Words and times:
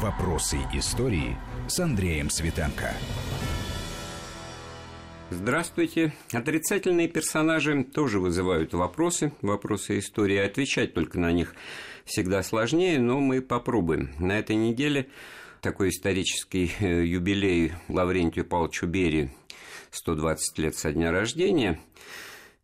Вопросы 0.00 0.56
истории 0.72 1.36
с 1.68 1.78
Андреем 1.78 2.30
Светенко. 2.30 2.94
Здравствуйте. 5.28 6.14
Отрицательные 6.32 7.08
персонажи 7.08 7.84
тоже 7.84 8.18
вызывают 8.18 8.72
вопросы, 8.72 9.34
вопросы 9.42 9.98
истории. 9.98 10.38
Отвечать 10.38 10.94
только 10.94 11.20
на 11.20 11.30
них 11.30 11.54
всегда 12.06 12.42
сложнее, 12.42 12.98
но 12.98 13.20
мы 13.20 13.42
попробуем. 13.42 14.14
На 14.18 14.38
этой 14.38 14.56
неделе 14.56 15.08
такой 15.60 15.90
исторический 15.90 16.72
э, 16.80 17.04
юбилей 17.04 17.72
Лаврентию 17.88 18.46
Павловичу 18.46 18.86
Берии, 18.86 19.30
120 19.90 20.58
лет 20.58 20.74
со 20.74 20.90
дня 20.92 21.12
рождения– 21.12 21.78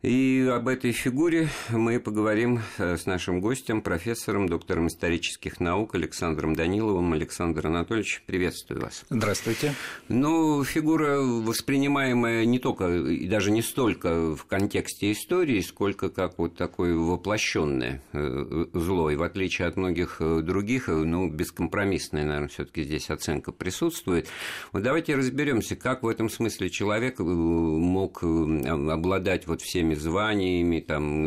и 0.02 0.48
об 0.48 0.68
этой 0.68 0.92
фигуре 0.92 1.48
мы 1.70 1.98
поговорим 1.98 2.60
э, 2.78 2.96
с 2.96 3.06
нашим 3.06 3.40
гостем, 3.40 3.82
профессором, 3.82 4.48
доктором 4.48 4.86
исторических 4.86 5.58
наук 5.58 5.96
Александром 5.96 6.54
Даниловым. 6.54 7.14
Александр 7.14 7.66
Анатольевич, 7.66 8.23
приветствую 8.24 8.80
вас. 8.80 9.04
Здравствуйте. 9.10 9.74
Ну, 10.06 10.62
фигура, 10.62 11.18
воспринимаемая 11.18 12.45
не 12.45 12.60
только 12.60 12.88
и 12.88 13.26
даже 13.26 13.50
не 13.50 13.60
столько 13.60 14.37
в 14.37 14.45
контексте 14.45 15.10
истории, 15.10 15.60
сколько 15.62 16.10
как 16.10 16.38
вот 16.38 16.54
такое 16.54 16.95
воплощенное 16.95 18.01
э, 18.12 18.66
зло. 18.74 19.10
И 19.10 19.16
в 19.16 19.24
отличие 19.24 19.66
от 19.66 19.76
многих 19.76 20.18
э, 20.20 20.42
других, 20.42 20.87
ну, 20.87 21.28
бескомпромиссная, 21.28 22.24
наверное, 22.24 22.48
все-таки 22.48 22.84
здесь 22.84 23.10
оценка 23.10 23.51
присутствует. 23.51 24.28
Вот 24.73 24.84
давайте 24.84 25.16
разберемся, 25.16 25.74
как 25.74 26.04
в 26.04 26.06
этом 26.06 26.30
смысле 26.30 26.70
человек 26.70 27.18
мог 27.18 28.23
обладать 28.23 29.48
вот 29.48 29.60
всеми 29.60 29.88
всеми 29.88 29.95
званиями, 29.95 30.80
там, 30.80 31.24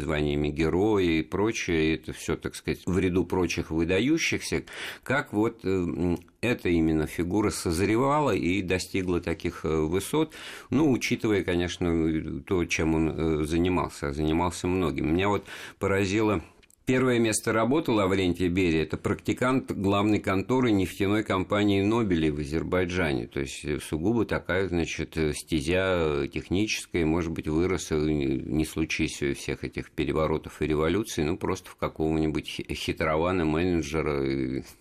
званиями 0.00 0.48
героя 0.48 1.04
и 1.04 1.22
прочее, 1.22 1.94
это 1.94 2.12
все, 2.12 2.36
так 2.36 2.54
сказать, 2.54 2.80
в 2.86 2.98
ряду 2.98 3.24
прочих 3.24 3.70
выдающихся, 3.70 4.64
как 5.02 5.32
вот 5.32 5.60
э, 5.64 6.16
эта 6.40 6.68
именно 6.68 7.06
фигура 7.06 7.50
созревала 7.50 8.34
и 8.34 8.62
достигла 8.62 9.20
таких 9.20 9.64
э, 9.64 9.68
высот, 9.68 10.32
ну, 10.70 10.90
учитывая, 10.90 11.44
конечно, 11.44 12.42
то, 12.42 12.64
чем 12.64 12.94
он 12.94 13.10
э, 13.10 13.44
занимался, 13.44 14.12
занимался 14.12 14.66
многим. 14.66 15.12
Меня 15.12 15.28
вот 15.28 15.44
поразило 15.78 16.42
Первое 16.86 17.18
место 17.18 17.54
работы 17.54 17.92
Лаврентия 17.92 18.50
Берия– 18.50 18.82
это 18.84 18.98
практикант 18.98 19.72
главной 19.72 20.18
конторы 20.18 20.70
нефтяной 20.70 21.24
компании 21.24 21.80
«Нобелей» 21.80 22.28
в 22.28 22.40
Азербайджане. 22.40 23.26
То 23.26 23.40
есть, 23.40 23.64
э, 23.64 23.78
сугубо 23.80 24.26
такая, 24.26 24.68
значит, 24.68 25.16
э, 25.16 25.32
стезя 25.32 26.28
техническая, 26.28 27.06
может 27.06 27.32
быть, 27.32 27.48
вырос, 27.48 27.90
э, 27.90 27.96
не 27.96 28.66
случись 28.66 29.16
всех 29.16 29.64
этих 29.64 29.92
переворотов 29.92 30.60
и 30.60 30.66
революций, 30.66 31.24
ну, 31.24 31.38
просто 31.38 31.70
в 31.70 31.76
какого-нибудь 31.76 32.66
хитрована 32.70 33.46
менеджера 33.46 34.20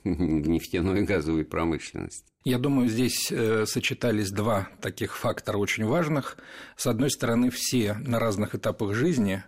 в 0.03 0.47
нефтяной 0.49 1.03
и 1.03 1.05
газовой 1.05 1.45
промышленности. 1.45 2.25
Я 2.43 2.57
думаю, 2.57 2.89
здесь 2.89 3.31
сочетались 3.65 4.29
два 4.29 4.67
таких 4.81 5.15
фактора 5.15 5.57
очень 5.57 5.85
важных. 5.85 6.35
С 6.75 6.85
одной 6.85 7.11
стороны, 7.11 7.49
все 7.49 7.93
на 7.93 8.19
разных 8.19 8.55
этапах 8.55 8.93
жизни 8.93 9.41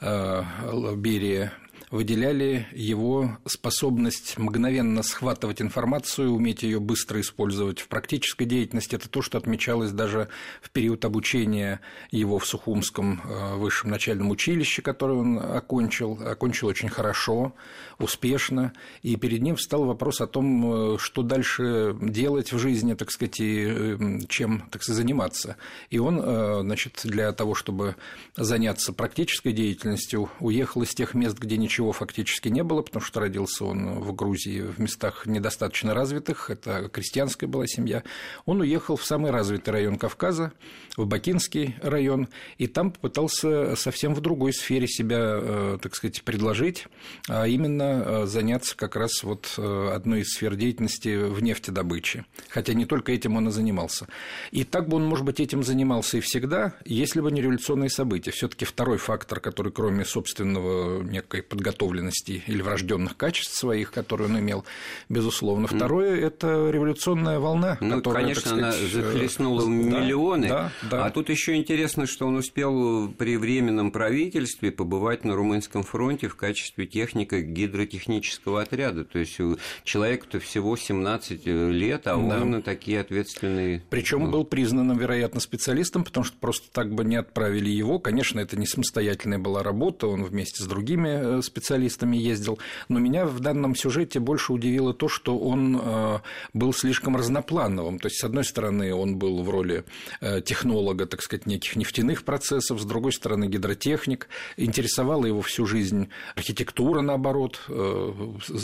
Берия 0.00 1.52
выделяли 1.90 2.68
его 2.72 3.38
способность 3.46 4.38
мгновенно 4.38 5.02
схватывать 5.02 5.60
информацию, 5.60 6.30
уметь 6.30 6.62
ее 6.62 6.78
быстро 6.78 7.20
использовать 7.20 7.80
в 7.80 7.88
практической 7.88 8.44
деятельности. 8.44 8.94
Это 8.94 9.08
то, 9.08 9.22
что 9.22 9.38
отмечалось 9.38 9.90
даже 9.90 10.28
в 10.62 10.70
период 10.70 11.04
обучения 11.04 11.80
его 12.12 12.38
в 12.38 12.46
Сухумском 12.46 13.20
э, 13.24 13.56
высшем 13.56 13.90
начальном 13.90 14.30
училище, 14.30 14.82
которое 14.82 15.14
он 15.14 15.38
окончил, 15.38 16.18
окончил 16.24 16.68
очень 16.68 16.88
хорошо, 16.88 17.54
успешно, 17.98 18.72
и 19.02 19.16
перед 19.16 19.42
ним 19.42 19.56
встал 19.56 19.84
вопрос 19.84 20.20
о 20.20 20.28
том, 20.28 20.94
э, 20.94 20.98
что 20.98 21.22
дальше 21.22 21.96
делать 22.00 22.52
в 22.52 22.58
жизни, 22.58 22.94
так 22.94 23.10
сказать, 23.10 23.40
и 23.40 23.66
э, 23.66 24.20
чем, 24.28 24.62
так 24.70 24.84
сказать, 24.84 24.98
заниматься. 24.98 25.56
И 25.90 25.98
он, 25.98 26.20
значит, 26.62 27.00
для 27.04 27.32
того, 27.32 27.54
чтобы 27.54 27.96
заняться 28.36 28.92
практической 28.92 29.52
деятельностью, 29.52 30.28
уехал 30.40 30.82
из 30.82 30.94
тех 30.94 31.14
мест, 31.14 31.38
где 31.38 31.56
ничего 31.56 31.79
ничего 31.80 31.92
фактически 31.92 32.48
не 32.48 32.62
было, 32.62 32.82
потому 32.82 33.02
что 33.02 33.20
родился 33.20 33.64
он 33.64 34.00
в 34.00 34.14
Грузии 34.14 34.60
в 34.60 34.78
местах 34.78 35.24
недостаточно 35.24 35.94
развитых, 35.94 36.50
это 36.50 36.90
крестьянская 36.92 37.48
была 37.48 37.66
семья. 37.66 38.02
Он 38.44 38.60
уехал 38.60 38.96
в 38.96 39.04
самый 39.04 39.30
развитый 39.30 39.72
район 39.72 39.96
Кавказа, 39.96 40.52
в 40.98 41.06
Бакинский 41.06 41.76
район, 41.80 42.28
и 42.58 42.66
там 42.66 42.90
попытался 42.90 43.76
совсем 43.76 44.14
в 44.14 44.20
другой 44.20 44.52
сфере 44.52 44.86
себя, 44.86 45.18
э, 45.20 45.78
так 45.80 45.94
сказать, 45.94 46.22
предложить, 46.22 46.86
а 47.28 47.46
именно 47.46 48.04
э, 48.04 48.26
заняться 48.26 48.76
как 48.76 48.94
раз 48.96 49.22
вот 49.22 49.54
э, 49.56 49.90
одной 49.94 50.20
из 50.20 50.34
сфер 50.34 50.56
деятельности 50.56 51.16
в 51.16 51.42
нефтедобыче. 51.42 52.26
Хотя 52.50 52.74
не 52.74 52.84
только 52.84 53.12
этим 53.12 53.36
он 53.36 53.48
и 53.48 53.52
занимался. 53.52 54.06
И 54.50 54.64
так 54.64 54.86
бы 54.86 54.98
он, 54.98 55.06
может 55.06 55.24
быть, 55.24 55.40
этим 55.40 55.62
занимался 55.62 56.18
и 56.18 56.20
всегда, 56.20 56.74
если 56.84 57.22
бы 57.22 57.32
не 57.32 57.40
революционные 57.40 57.88
события. 57.88 58.32
все 58.32 58.48
таки 58.48 58.66
второй 58.66 58.98
фактор, 58.98 59.40
который 59.40 59.72
кроме 59.72 60.04
собственного 60.04 61.02
некой 61.02 61.42
подготовки 61.42 61.69
подготовленности 61.70 62.42
или 62.46 62.62
врожденных 62.62 63.16
качеств 63.16 63.56
своих, 63.56 63.92
которые 63.92 64.28
он 64.28 64.38
имел, 64.38 64.64
безусловно. 65.08 65.66
Второе– 65.66 66.20
это 66.26 66.70
революционная 66.70 67.38
волна, 67.38 67.78
ну, 67.80 67.96
которая, 67.96 68.22
конечно, 68.22 68.42
сказать, 68.42 68.62
она 68.62 68.72
захлестнула 68.72 69.62
да, 69.62 69.68
миллионы. 69.68 70.48
Да, 70.48 70.72
да. 70.90 71.06
А 71.06 71.10
тут 71.10 71.28
еще 71.28 71.56
интересно, 71.56 72.06
что 72.06 72.26
он 72.26 72.36
успел 72.36 73.08
при 73.16 73.36
временном 73.36 73.92
правительстве 73.92 74.72
побывать 74.72 75.24
на 75.24 75.34
Румынском 75.34 75.82
фронте 75.82 76.28
в 76.28 76.36
качестве 76.36 76.86
техника 76.86 77.40
гидротехнического 77.40 78.62
отряда. 78.62 79.04
То 79.04 79.18
есть 79.18 79.38
человеку-то 79.84 80.40
всего 80.40 80.76
17 80.76 81.46
лет, 81.46 82.06
а 82.06 82.16
он 82.16 82.52
да. 82.52 82.60
такие 82.60 83.00
ответственные. 83.00 83.82
Причем 83.90 84.24
ну... 84.24 84.30
был 84.30 84.44
признанным, 84.44 84.98
вероятно, 84.98 85.40
специалистом, 85.40 86.04
потому 86.04 86.24
что 86.24 86.36
просто 86.38 86.68
так 86.72 86.92
бы 86.92 87.04
не 87.04 87.16
отправили 87.16 87.70
его. 87.70 87.98
Конечно, 87.98 88.40
это 88.40 88.58
не 88.58 88.66
самостоятельная 88.66 89.38
была 89.38 89.62
работа, 89.62 90.06
он 90.06 90.24
вместе 90.24 90.62
с 90.62 90.66
другими 90.66 91.40
специалистами 91.40 91.59
специалистами 91.60 92.16
ездил, 92.16 92.58
но 92.88 92.98
меня 92.98 93.26
в 93.26 93.38
данном 93.40 93.76
сюжете 93.76 94.18
больше 94.18 94.52
удивило 94.52 94.94
то, 94.94 95.08
что 95.08 95.38
он 95.38 95.78
э, 95.80 96.18
был 96.54 96.72
слишком 96.72 97.16
разноплановым. 97.16 97.98
То 97.98 98.06
есть, 98.06 98.20
с 98.20 98.24
одной 98.24 98.44
стороны, 98.44 98.94
он 98.94 99.16
был 99.16 99.42
в 99.42 99.50
роли 99.50 99.84
э, 100.22 100.40
технолога, 100.40 101.06
так 101.06 101.22
сказать, 101.22 101.46
неких 101.46 101.76
нефтяных 101.76 102.24
процессов, 102.24 102.80
с 102.80 102.84
другой 102.84 103.12
стороны, 103.12 103.44
гидротехник. 103.44 104.28
Интересовала 104.56 105.26
его 105.26 105.42
всю 105.42 105.66
жизнь 105.66 106.08
архитектура, 106.34 107.02
наоборот. 107.02 107.60
Э, 107.68 108.12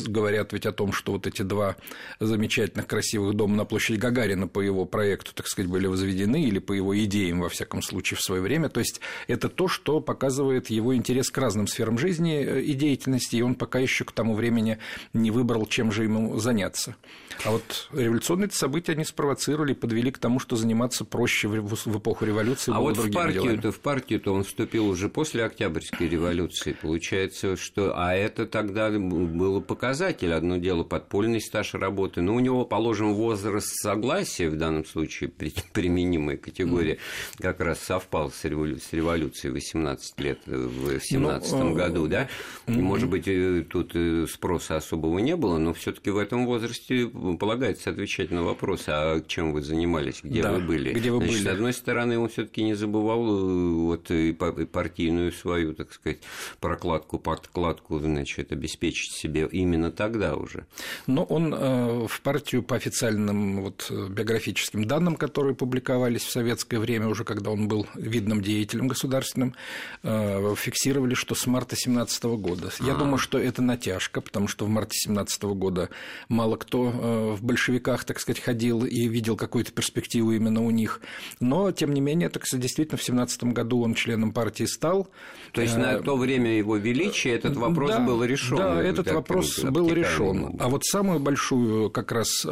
говорят 0.06 0.54
ведь 0.54 0.64
о 0.64 0.72
том, 0.72 0.92
что 0.92 1.12
вот 1.12 1.26
эти 1.26 1.42
два 1.42 1.76
замечательных 2.18 2.86
красивых 2.86 3.34
дома 3.34 3.56
на 3.56 3.64
площади 3.66 3.98
Гагарина 3.98 4.48
по 4.48 4.60
его 4.60 4.86
проекту, 4.86 5.32
так 5.34 5.48
сказать, 5.48 5.70
были 5.70 5.86
возведены 5.86 6.42
или 6.42 6.60
по 6.60 6.72
его 6.72 6.98
идеям, 7.04 7.40
во 7.40 7.50
всяком 7.50 7.82
случае, 7.82 8.16
в 8.16 8.22
свое 8.22 8.40
время. 8.40 8.70
То 8.70 8.80
есть, 8.80 9.00
это 9.28 9.50
то, 9.50 9.68
что 9.68 10.00
показывает 10.00 10.70
его 10.70 10.96
интерес 10.96 11.30
к 11.30 11.36
разным 11.36 11.66
сферам 11.66 11.98
жизни, 11.98 12.42
идеи 12.72 12.85
деятельности, 12.86 13.36
и 13.36 13.42
он 13.42 13.54
пока 13.54 13.78
еще 13.78 14.04
к 14.04 14.12
тому 14.12 14.34
времени 14.34 14.78
не 15.12 15.30
выбрал, 15.30 15.66
чем 15.66 15.92
же 15.92 16.04
ему 16.04 16.38
заняться. 16.38 16.96
А 17.44 17.50
вот 17.50 17.88
революционные 17.92 18.50
события 18.50 18.92
они 18.92 19.04
спровоцировали, 19.04 19.74
подвели 19.74 20.10
к 20.10 20.18
тому, 20.18 20.38
что 20.38 20.56
заниматься 20.56 21.04
проще 21.04 21.48
в 21.48 21.96
эпоху 21.96 22.24
революции. 22.24 22.72
А 22.74 22.80
вот 22.80 22.96
в 22.96 23.12
партию-то, 23.12 23.72
в 23.72 23.80
партию-то 23.80 24.32
он 24.32 24.44
вступил 24.44 24.88
уже 24.88 25.08
после 25.08 25.44
Октябрьской 25.44 26.08
революции. 26.08 26.76
Получается, 26.80 27.56
что... 27.56 27.92
А 27.96 28.14
это 28.14 28.46
тогда 28.46 28.90
было 28.90 29.60
показатель. 29.60 30.32
Одно 30.32 30.56
дело 30.56 30.84
подпольный 30.84 31.40
стаж 31.40 31.74
работы. 31.74 32.22
Но 32.22 32.34
у 32.34 32.40
него, 32.40 32.64
положим, 32.64 33.14
возраст 33.14 33.68
согласия, 33.82 34.48
в 34.48 34.56
данном 34.56 34.84
случае 34.84 35.30
применимая 35.30 36.36
категория, 36.36 36.98
как 37.38 37.60
раз 37.60 37.80
совпал 37.80 38.30
с, 38.30 38.44
револю... 38.44 38.78
с 38.78 38.92
революцией 38.92 39.52
18 39.52 40.20
лет 40.20 40.38
в 40.46 41.00
17 41.00 41.52
ну, 41.52 41.74
году, 41.74 42.06
да? 42.06 42.28
Mm-hmm. 42.66 42.80
Может 42.80 43.08
быть, 43.08 43.68
тут 43.68 43.94
спроса 44.28 44.76
особого 44.76 45.20
не 45.20 45.36
было, 45.36 45.58
но 45.58 45.72
все 45.72 45.92
таки 45.92 46.10
в 46.10 46.18
этом 46.18 46.46
возрасте 46.46 47.06
полагается 47.38 47.90
отвечать 47.90 48.30
на 48.30 48.42
вопрос, 48.42 48.84
а 48.88 49.20
чем 49.26 49.52
вы 49.52 49.62
занимались, 49.62 50.20
где 50.22 50.42
да, 50.42 50.52
вы 50.52 50.60
были. 50.60 50.92
Где 50.92 51.10
вы 51.10 51.18
Значит, 51.18 51.34
были. 51.34 51.44
С 51.44 51.46
одной 51.46 51.72
стороны, 51.72 52.18
он 52.18 52.28
все 52.28 52.44
таки 52.44 52.64
не 52.64 52.74
забывал 52.74 53.24
э, 53.24 53.72
вот, 53.72 54.10
и 54.10 54.32
партийную 54.32 55.30
свою, 55.32 55.74
так 55.74 55.92
сказать, 55.92 56.18
прокладку, 56.60 57.18
подкладку, 57.18 58.00
значит, 58.00 58.50
обеспечить 58.50 59.12
себе 59.12 59.48
именно 59.50 59.92
тогда 59.92 60.34
уже. 60.34 60.66
Но 61.06 61.22
он 61.22 61.54
э, 61.54 62.06
в 62.08 62.20
партию 62.22 62.62
по 62.62 62.74
официальным 62.74 63.62
вот, 63.62 63.90
биографическим 63.90 64.86
данным, 64.86 65.16
которые 65.16 65.54
публиковались 65.54 66.22
в 66.22 66.30
советское 66.30 66.78
время, 66.78 67.08
уже 67.08 67.22
когда 67.22 67.50
он 67.50 67.68
был 67.68 67.86
видным 67.94 68.42
деятелем 68.42 68.88
государственным, 68.88 69.54
э, 70.02 70.54
фиксировали, 70.56 71.14
что 71.14 71.36
с 71.36 71.46
марта 71.46 71.76
17 71.76 72.24
года 72.24 72.55
года. 72.56 72.72
Я 72.80 72.94
а. 72.94 72.96
думаю, 72.96 73.18
что 73.18 73.38
это 73.38 73.62
натяжка, 73.62 74.20
потому 74.20 74.48
что 74.48 74.64
в 74.64 74.68
марте 74.68 74.98
17 74.98 75.42
года 75.44 75.88
мало 76.28 76.56
кто 76.56 77.36
в 77.36 77.42
большевиках, 77.42 78.04
так 78.04 78.20
сказать, 78.20 78.42
ходил 78.42 78.84
и 78.84 79.08
видел 79.08 79.36
какую-то 79.36 79.72
перспективу 79.72 80.32
именно 80.32 80.64
у 80.64 80.70
них. 80.70 81.00
Но, 81.40 81.70
тем 81.72 81.92
не 81.92 82.00
менее, 82.00 82.28
так 82.28 82.46
сказать, 82.46 82.62
действительно, 82.62 82.98
в 82.98 83.02
17 83.02 83.44
году 83.44 83.82
он 83.82 83.94
членом 83.94 84.32
партии 84.32 84.64
стал. 84.64 85.08
То 85.52 85.62
есть 85.62 85.76
на 85.76 85.98
то 86.00 86.16
время 86.16 86.56
его 86.56 86.76
величия 86.76 87.30
этот 87.30 87.56
вопрос 87.56 87.90
да, 87.90 88.00
был 88.00 88.24
решен. 88.24 88.56
Да, 88.56 88.82
этот 88.82 89.10
вопрос 89.10 89.60
был 89.60 89.88
решен. 89.92 90.56
А 90.58 90.68
вот 90.68 90.84
самую 90.84 91.20
большую, 91.20 91.90
как 91.90 92.12
раз, 92.12 92.46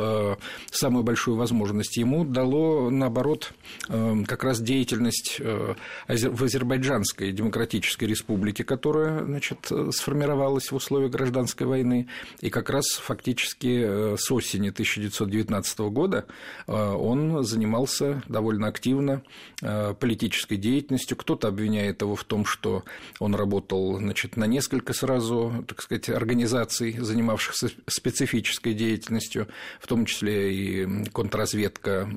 самую 0.70 1.04
большую 1.04 1.36
возможность 1.36 1.96
ему 1.96 2.24
дало, 2.24 2.90
наоборот, 2.90 3.52
как 3.88 4.44
раз 4.44 4.60
деятельность 4.60 5.40
в 5.40 6.44
Азербайджанской 6.44 7.32
демократической 7.32 8.04
республике, 8.04 8.64
которая 8.64 9.24
значит, 9.24 9.70
сформировалась 9.96 10.70
в 10.70 10.74
условиях 10.76 11.12
гражданской 11.12 11.66
войны, 11.66 12.08
и 12.40 12.50
как 12.50 12.70
раз 12.70 12.86
фактически 12.92 13.82
э, 13.84 14.16
с 14.18 14.30
осени 14.30 14.68
1919 14.68 15.78
года 15.80 16.26
э, 16.66 16.72
он 16.72 17.44
занимался 17.44 18.22
довольно 18.28 18.68
активно 18.68 19.22
э, 19.62 19.94
политической 19.98 20.56
деятельностью. 20.56 21.16
Кто-то 21.16 21.48
обвиняет 21.48 22.02
его 22.02 22.16
в 22.16 22.24
том, 22.24 22.44
что 22.44 22.84
он 23.18 23.34
работал 23.34 23.98
значит, 23.98 24.36
на 24.36 24.44
несколько 24.44 24.92
сразу, 24.92 25.64
так 25.66 25.82
сказать, 25.82 26.08
организаций, 26.08 26.96
занимавшихся 26.98 27.70
специфической 27.86 28.74
деятельностью, 28.74 29.48
в 29.80 29.86
том 29.86 30.06
числе 30.06 30.54
и 30.54 31.04
контрразведка 31.12 32.08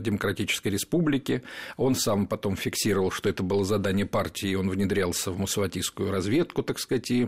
Демократической 0.00 0.68
Республики. 0.68 1.42
Он 1.76 1.94
сам 1.94 2.26
потом 2.26 2.56
фиксировал, 2.56 3.10
что 3.10 3.28
это 3.28 3.42
было 3.42 3.64
задание 3.64 4.06
партии, 4.06 4.54
он 4.54 4.68
внедрялся 4.68 5.30
в 5.30 5.38
мусаватийскую 5.38 6.10
разведку, 6.10 6.62
так 6.62 6.78
сказать, 6.78 7.10
и 7.10 7.21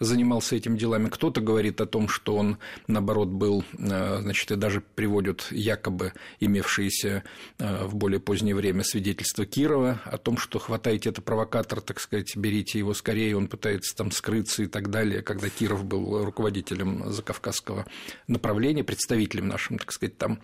занимался 0.00 0.56
этими 0.56 0.76
делами. 0.78 1.08
Кто-то 1.08 1.40
говорит 1.40 1.80
о 1.80 1.86
том, 1.86 2.08
что 2.08 2.36
он, 2.36 2.58
наоборот, 2.86 3.28
был, 3.28 3.64
э, 3.78 4.18
значит, 4.20 4.50
и 4.50 4.56
даже 4.56 4.80
приводят 4.80 5.48
якобы 5.50 6.12
имевшиеся 6.40 7.24
э, 7.58 7.84
в 7.84 7.94
более 7.94 8.20
позднее 8.20 8.54
время 8.54 8.84
свидетельства 8.84 9.46
Кирова 9.46 10.00
о 10.04 10.18
том, 10.18 10.36
что 10.38 10.58
хватайте 10.58 11.10
это 11.10 11.22
провокатор, 11.22 11.80
так 11.80 12.00
сказать, 12.00 12.36
берите 12.36 12.78
его 12.78 12.94
скорее, 12.94 13.36
он 13.36 13.48
пытается 13.48 13.96
там 13.96 14.10
скрыться 14.10 14.62
и 14.62 14.66
так 14.66 14.90
далее, 14.90 15.22
когда 15.22 15.48
Киров 15.48 15.84
был 15.84 16.24
руководителем 16.24 17.10
закавказского 17.12 17.86
направления, 18.26 18.84
представителем 18.84 19.48
нашим, 19.48 19.78
так 19.78 19.92
сказать, 19.92 20.16
там. 20.18 20.40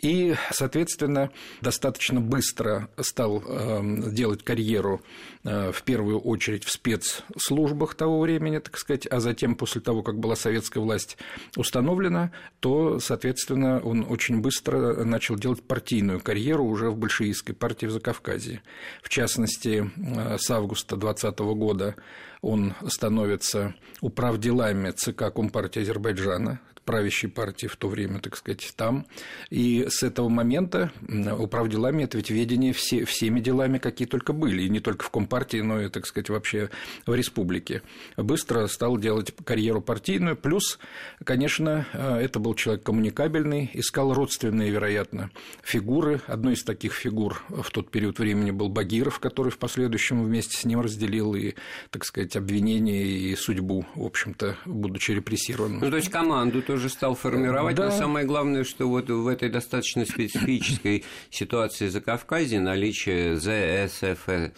И, 0.00 0.34
соответственно, 0.50 1.30
достаточно 1.60 2.20
быстро 2.20 2.88
стал 3.00 3.42
э, 3.46 4.10
делать 4.10 4.42
карьеру 4.42 5.02
в 5.44 5.82
первую 5.84 6.20
очередь 6.20 6.62
в 6.62 6.70
спецслужбах 6.70 7.96
того 7.96 8.20
времени, 8.20 8.31
так 8.60 8.78
сказать, 8.78 9.06
а 9.06 9.20
затем, 9.20 9.54
после 9.54 9.80
того, 9.80 10.02
как 10.02 10.18
была 10.18 10.36
советская 10.36 10.82
власть 10.82 11.18
установлена, 11.56 12.32
то, 12.60 12.98
соответственно, 12.98 13.80
он 13.80 14.06
очень 14.08 14.40
быстро 14.40 15.04
начал 15.04 15.36
делать 15.36 15.62
партийную 15.62 16.20
карьеру 16.20 16.64
уже 16.64 16.90
в 16.90 16.96
большевистской 16.96 17.54
партии 17.54 17.86
в 17.86 17.90
Закавказье. 17.90 18.62
В 19.02 19.08
частности, 19.08 19.90
э, 19.96 20.38
с 20.38 20.50
августа 20.50 20.96
2020 20.96 21.54
года 21.54 21.94
он 22.42 22.74
становится 22.86 23.74
управделами 24.02 24.90
ЦК 24.90 25.32
Компартии 25.32 25.80
Азербайджана, 25.80 26.60
правящей 26.84 27.30
партии 27.30 27.68
в 27.68 27.76
то 27.76 27.86
время, 27.86 28.18
так 28.18 28.36
сказать, 28.36 28.72
там. 28.74 29.06
И 29.50 29.86
с 29.88 30.02
этого 30.02 30.28
момента 30.28 30.90
управделами 31.38 32.02
это 32.02 32.16
ведь 32.16 32.30
ведение 32.30 32.72
все, 32.72 33.04
всеми 33.04 33.38
делами, 33.38 33.78
какие 33.78 34.08
только 34.08 34.32
были, 34.32 34.62
и 34.62 34.68
не 34.68 34.80
только 34.80 35.04
в 35.04 35.10
Компартии, 35.10 35.58
но 35.58 35.80
и, 35.80 35.88
так 35.88 36.06
сказать, 36.06 36.28
вообще 36.28 36.70
в 37.06 37.14
республике. 37.14 37.82
Быстро 38.16 38.66
стал 38.66 38.98
делать 38.98 39.32
карьеру 39.44 39.80
партийную, 39.80 40.36
плюс, 40.36 40.80
конечно, 41.22 41.86
это 41.92 42.40
был 42.40 42.54
человек 42.54 42.82
коммуникабельный, 42.82 43.70
искал 43.74 44.12
родственные, 44.12 44.70
вероятно, 44.72 45.30
фигуры. 45.62 46.20
Одной 46.26 46.54
из 46.54 46.64
таких 46.64 46.94
фигур 46.94 47.44
в 47.48 47.70
тот 47.70 47.92
период 47.92 48.18
времени 48.18 48.50
был 48.50 48.68
Багиров, 48.68 49.20
который 49.20 49.52
в 49.52 49.58
последующем 49.58 50.24
вместе 50.24 50.56
с 50.56 50.64
ним 50.64 50.80
разделил 50.80 51.36
и, 51.36 51.54
так 51.90 52.04
сказать, 52.04 52.31
обвинения 52.36 53.04
и 53.04 53.34
судьбу, 53.36 53.84
в 53.94 54.04
общем-то, 54.04 54.56
будучи 54.66 55.12
репрессированным. 55.12 55.80
Ну, 55.80 55.90
то 55.90 55.96
есть 55.96 56.10
команду 56.10 56.62
тоже 56.62 56.88
стал 56.88 57.14
формировать. 57.14 57.76
Да. 57.76 57.86
Но 57.86 57.90
самое 57.90 58.26
главное, 58.26 58.64
что 58.64 58.88
вот 58.88 59.10
в 59.10 59.26
этой 59.26 59.48
достаточно 59.50 60.04
специфической 60.04 61.04
ситуации 61.30 61.88
за 61.88 62.00
Кавказе 62.00 62.60
наличие 62.60 63.36
ЗСФСР, 63.36 64.56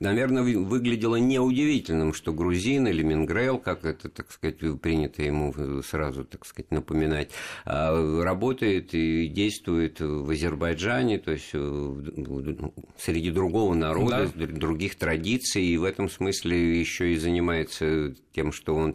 наверное, 0.00 0.42
выглядело 0.42 1.16
неудивительным, 1.16 2.12
что 2.14 2.32
грузин 2.32 2.86
или 2.88 3.02
Мингрел, 3.02 3.58
как 3.58 3.84
это, 3.84 4.08
так 4.08 4.30
сказать, 4.32 4.58
принято 4.80 5.22
ему 5.22 5.54
сразу, 5.82 6.24
так 6.24 6.46
сказать, 6.46 6.70
напоминать, 6.70 7.30
а, 7.64 8.22
работает 8.22 8.94
и 8.94 9.28
действует 9.28 10.00
в 10.00 10.30
Азербайджане, 10.30 11.18
то 11.18 11.32
есть 11.32 11.50
среди 12.98 13.30
другого 13.30 13.74
народа, 13.74 14.30
да. 14.34 14.46
других 14.46 14.96
традиций, 14.96 15.64
и 15.64 15.76
в 15.76 15.84
этом 15.84 16.08
смысле 16.08 16.39
еще 16.48 17.12
и 17.12 17.16
занимается 17.16 18.14
тем, 18.32 18.52
что 18.52 18.74
он 18.74 18.94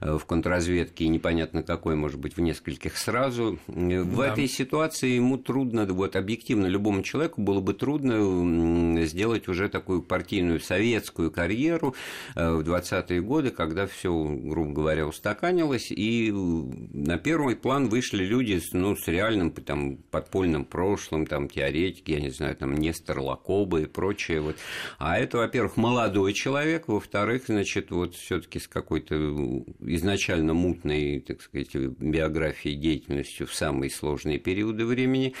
э, 0.00 0.16
в 0.16 0.24
контрразведке 0.24 1.08
непонятно 1.08 1.62
какой, 1.62 1.94
может 1.96 2.18
быть, 2.18 2.36
в 2.36 2.40
нескольких 2.40 2.96
сразу. 2.96 3.58
В 3.66 4.16
да. 4.16 4.28
этой 4.28 4.48
ситуации 4.48 5.10
ему 5.10 5.38
трудно, 5.38 5.86
вот 5.86 6.16
объективно 6.16 6.66
любому 6.66 7.02
человеку 7.02 7.40
было 7.40 7.60
бы 7.60 7.74
трудно 7.74 9.04
сделать 9.04 9.48
уже 9.48 9.68
такую 9.68 10.02
партийную 10.02 10.60
советскую 10.60 11.30
карьеру 11.30 11.94
э, 12.34 12.50
в 12.50 12.60
20-е 12.60 13.20
годы, 13.20 13.50
когда 13.50 13.86
все, 13.86 14.12
грубо 14.12 14.72
говоря, 14.72 15.06
устаканилось, 15.06 15.90
и 15.90 16.30
на 16.32 17.18
первый 17.18 17.56
план 17.56 17.88
вышли 17.88 18.24
люди 18.24 18.60
ну, 18.72 18.96
с 18.96 19.06
реальным 19.08 19.52
там, 19.52 19.96
подпольным 20.10 20.64
прошлым, 20.64 21.26
там, 21.26 21.48
теоретики, 21.48 22.12
я 22.12 22.20
не 22.20 22.30
знаю, 22.30 22.56
там, 22.56 22.74
Нестор 22.74 23.20
Лакоба 23.20 23.80
и 23.80 23.86
прочее. 23.86 24.40
Вот. 24.40 24.56
А 24.98 25.18
это, 25.18 25.38
во-первых, 25.38 25.76
молодой 25.76 26.32
человек, 26.32 26.88
во-вторых, 26.88 27.44
значит, 27.46 27.90
вот 27.90 28.14
все 28.14 28.40
таки 28.40 28.58
с 28.58 28.68
какой-то 28.82 29.64
изначально 29.80 30.54
мутной, 30.54 31.20
так 31.20 31.40
сказать, 31.40 31.74
биографией, 31.74 32.76
деятельностью 32.76 33.46
в 33.46 33.54
самые 33.54 33.90
сложные 33.90 34.38
периоды 34.38 34.84
времени. 34.84 35.34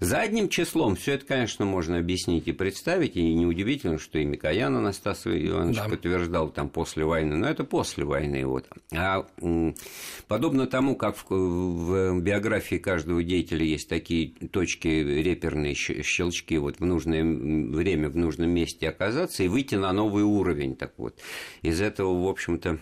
Задним 0.00 0.48
числом 0.48 0.96
все 0.96 1.12
это, 1.12 1.24
конечно, 1.24 1.64
можно 1.64 1.98
объяснить 1.98 2.48
и 2.48 2.52
представить, 2.52 3.16
и 3.16 3.34
неудивительно, 3.34 3.98
что 3.98 4.18
и 4.18 4.24
Микоян 4.24 4.76
Анастас 4.76 5.26
Иванович 5.26 5.76
да. 5.76 5.88
подтверждал 5.88 6.50
там 6.50 6.68
после 6.68 7.04
войны, 7.04 7.36
но 7.36 7.48
это 7.48 7.64
после 7.64 8.04
войны. 8.04 8.44
Вот. 8.44 8.68
А 8.92 9.26
подобно 10.26 10.66
тому, 10.66 10.96
как 10.96 11.16
в, 11.16 11.30
в 11.30 12.20
биографии 12.20 12.76
каждого 12.76 13.22
деятеля 13.22 13.64
есть 13.64 13.88
такие 13.88 14.32
точки 14.50 14.88
реперные 14.88 15.74
щелчки, 15.74 16.58
вот 16.58 16.80
в 16.80 16.84
нужное 16.84 17.24
время, 17.24 18.08
в 18.08 18.16
нужном 18.16 18.50
месте 18.50 18.88
оказаться 18.88 19.44
и 19.44 19.48
выйти 19.48 19.76
на 19.76 19.92
новый 19.92 20.24
уровень. 20.24 20.74
Так 20.74 20.94
вот, 20.96 21.18
из 21.62 21.80
этого, 21.80 22.24
в 22.24 22.28
общем-то, 22.28 22.79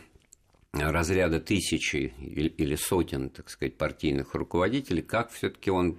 разряда 0.80 1.40
тысячи 1.40 2.12
или 2.18 2.74
сотен, 2.76 3.30
так 3.30 3.50
сказать, 3.50 3.76
партийных 3.76 4.34
руководителей, 4.34 5.02
как 5.02 5.30
все-таки 5.30 5.70
он 5.70 5.96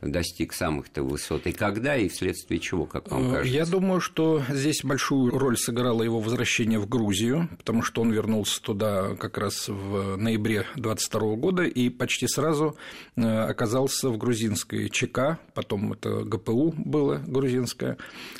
достиг 0.00 0.52
самых-то 0.52 1.02
высот, 1.02 1.46
и 1.46 1.52
когда, 1.52 1.96
и 1.96 2.08
вследствие 2.08 2.60
чего, 2.60 2.86
как 2.86 3.10
вам 3.10 3.30
кажется? 3.30 3.54
Я 3.56 3.66
думаю, 3.66 4.00
что 4.00 4.42
здесь 4.48 4.82
большую 4.82 5.36
роль 5.38 5.56
сыграло 5.56 6.02
его 6.02 6.20
возвращение 6.20 6.78
в 6.78 6.88
Грузию, 6.88 7.48
потому 7.58 7.82
что 7.82 8.02
он 8.02 8.10
вернулся 8.10 8.62
туда 8.62 9.14
как 9.16 9.38
раз 9.38 9.68
в 9.68 10.16
ноябре 10.16 10.66
22 10.76 11.36
года 11.36 11.62
и 11.62 11.88
почти 11.88 12.26
сразу 12.26 12.76
э, 13.16 13.22
оказался 13.22 14.08
в 14.10 14.18
грузинской 14.18 14.88
ЧК, 14.88 15.38
потом 15.54 15.92
это 15.92 16.24
ГПУ 16.24 16.74
было 16.76 17.16
грузинское, 17.26 17.96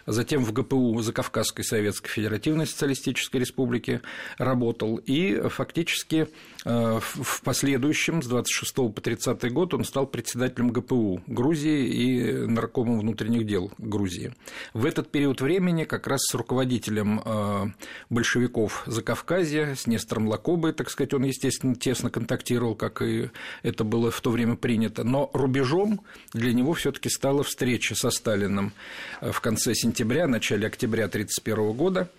затем 0.06 0.44
в 0.44 0.52
ГПУ 0.52 1.00
Закавказской 1.00 1.64
Советской 1.64 2.08
Федеративной 2.08 2.66
Социалистической 2.66 3.40
Республики 3.40 4.00
работал, 4.38 4.96
и 4.96 5.48
фактически 5.50 6.28
э, 6.64 7.00
в 7.00 7.42
последующем, 7.42 8.22
с 8.22 8.26
26 8.26 8.74
по 8.74 9.00
30 9.00 9.52
год, 9.52 9.74
он 9.74 9.84
стал 9.84 10.06
председателем 10.06 10.70
ГПУ 10.70 11.22
Грузии 11.26 11.86
и 11.86 12.32
наркомом 12.46 13.00
внутренних 13.00 13.46
дел 13.46 13.72
Грузии. 13.78 14.32
В 14.74 14.86
этот 14.86 15.10
период 15.10 15.40
времени 15.40 15.84
как 15.84 16.06
раз 16.06 16.20
с 16.22 16.34
руководителем 16.34 17.20
э, 17.24 17.66
большевиков 18.08 18.82
Закавказья, 18.86 19.74
с 19.74 19.86
Нестором 19.86 20.28
Лакобой, 20.28 20.72
так 20.72 20.90
сказать, 20.90 21.14
он, 21.14 21.24
естественно, 21.24 21.74
тесно 21.74 22.10
контактировал, 22.10 22.74
как 22.74 23.02
и 23.02 23.30
это 23.62 23.84
было 23.84 24.10
в 24.10 24.20
то 24.20 24.30
время 24.30 24.56
принято, 24.56 25.04
но 25.04 25.30
рубежом 25.32 26.00
для 26.32 26.52
него 26.52 26.74
все 26.74 26.92
таки 26.92 27.08
стала 27.08 27.42
встреча 27.42 27.94
со 27.94 28.10
Сталиным 28.10 28.72
э, 29.20 29.32
в 29.32 29.40
конце 29.40 29.74
сентября, 29.74 30.26
начале 30.26 30.66
октября 30.66 31.04
1931 31.06 31.72
года, 31.76 32.10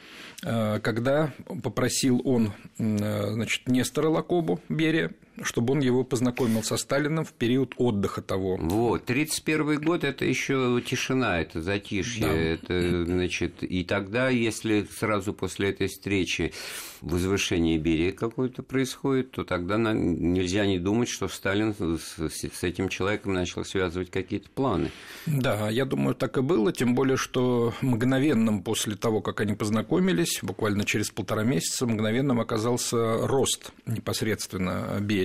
когда 0.41 1.33
попросил 1.63 2.21
он 2.25 2.53
значит, 2.77 3.67
Нестора 3.67 4.09
Лакобу 4.09 4.59
Берия, 4.69 5.11
чтобы 5.43 5.73
он 5.73 5.79
его 5.79 6.03
познакомил 6.03 6.63
со 6.63 6.77
Сталиным 6.77 7.25
в 7.25 7.33
период 7.33 7.73
отдыха 7.77 8.21
того. 8.21 8.57
Вот, 8.57 9.05
31 9.05 9.81
год– 9.81 10.03
это 10.05 10.25
еще 10.25 10.81
тишина, 10.85 11.39
это 11.39 11.61
затишье, 11.61 12.27
да. 12.27 12.33
это, 12.33 13.05
значит, 13.05 13.63
и 13.63 13.83
тогда, 13.83 14.29
если 14.29 14.87
сразу 14.97 15.33
после 15.33 15.69
этой 15.69 15.87
встречи 15.87 16.53
возвышение 17.01 17.77
Берии 17.77 18.11
какое-то 18.11 18.61
происходит, 18.61 19.31
то 19.31 19.43
тогда 19.43 19.77
нельзя 19.77 20.65
не 20.65 20.77
думать, 20.79 21.09
что 21.09 21.27
Сталин 21.27 21.73
с 21.73 22.63
этим 22.63 22.89
человеком 22.89 23.33
начал 23.33 23.65
связывать 23.65 24.11
какие-то 24.11 24.49
планы. 24.49 24.91
Да, 25.25 25.69
я 25.69 25.85
думаю, 25.85 26.13
так 26.13 26.37
и 26.37 26.41
было, 26.41 26.71
тем 26.71 26.93
более, 26.93 27.17
что 27.17 27.73
мгновенным 27.81 28.61
после 28.61 28.95
того, 28.95 29.21
как 29.21 29.41
они 29.41 29.53
познакомились, 29.53 30.39
буквально 30.41 30.85
через 30.85 31.09
полтора 31.09 31.43
месяца, 31.43 31.87
мгновенным 31.87 32.39
оказался 32.39 33.25
рост 33.25 33.71
непосредственно 33.85 34.97
Берии. 34.99 35.20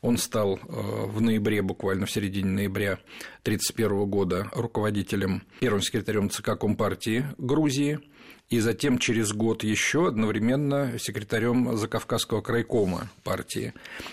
Он 0.00 0.16
стал 0.16 0.56
э, 0.56 0.58
в 0.68 1.20
ноябре, 1.20 1.62
буквально 1.62 2.06
в 2.06 2.10
середине 2.10 2.50
ноября 2.50 2.92
1931 3.42 4.06
года 4.06 4.48
руководителем, 4.52 5.42
первым 5.60 5.82
секретарем 5.82 6.30
ЦК 6.30 6.58
Компартии 6.58 7.24
Грузии– 7.38 8.00
и 8.50 8.60
затем 8.60 8.98
через 8.98 9.32
год 9.32 9.64
еще 9.64 10.08
одновременно 10.08 10.98
секретарем 10.98 11.76
Закавказского 11.76 12.40
крайкома 12.40 13.08
партии. 13.22 13.72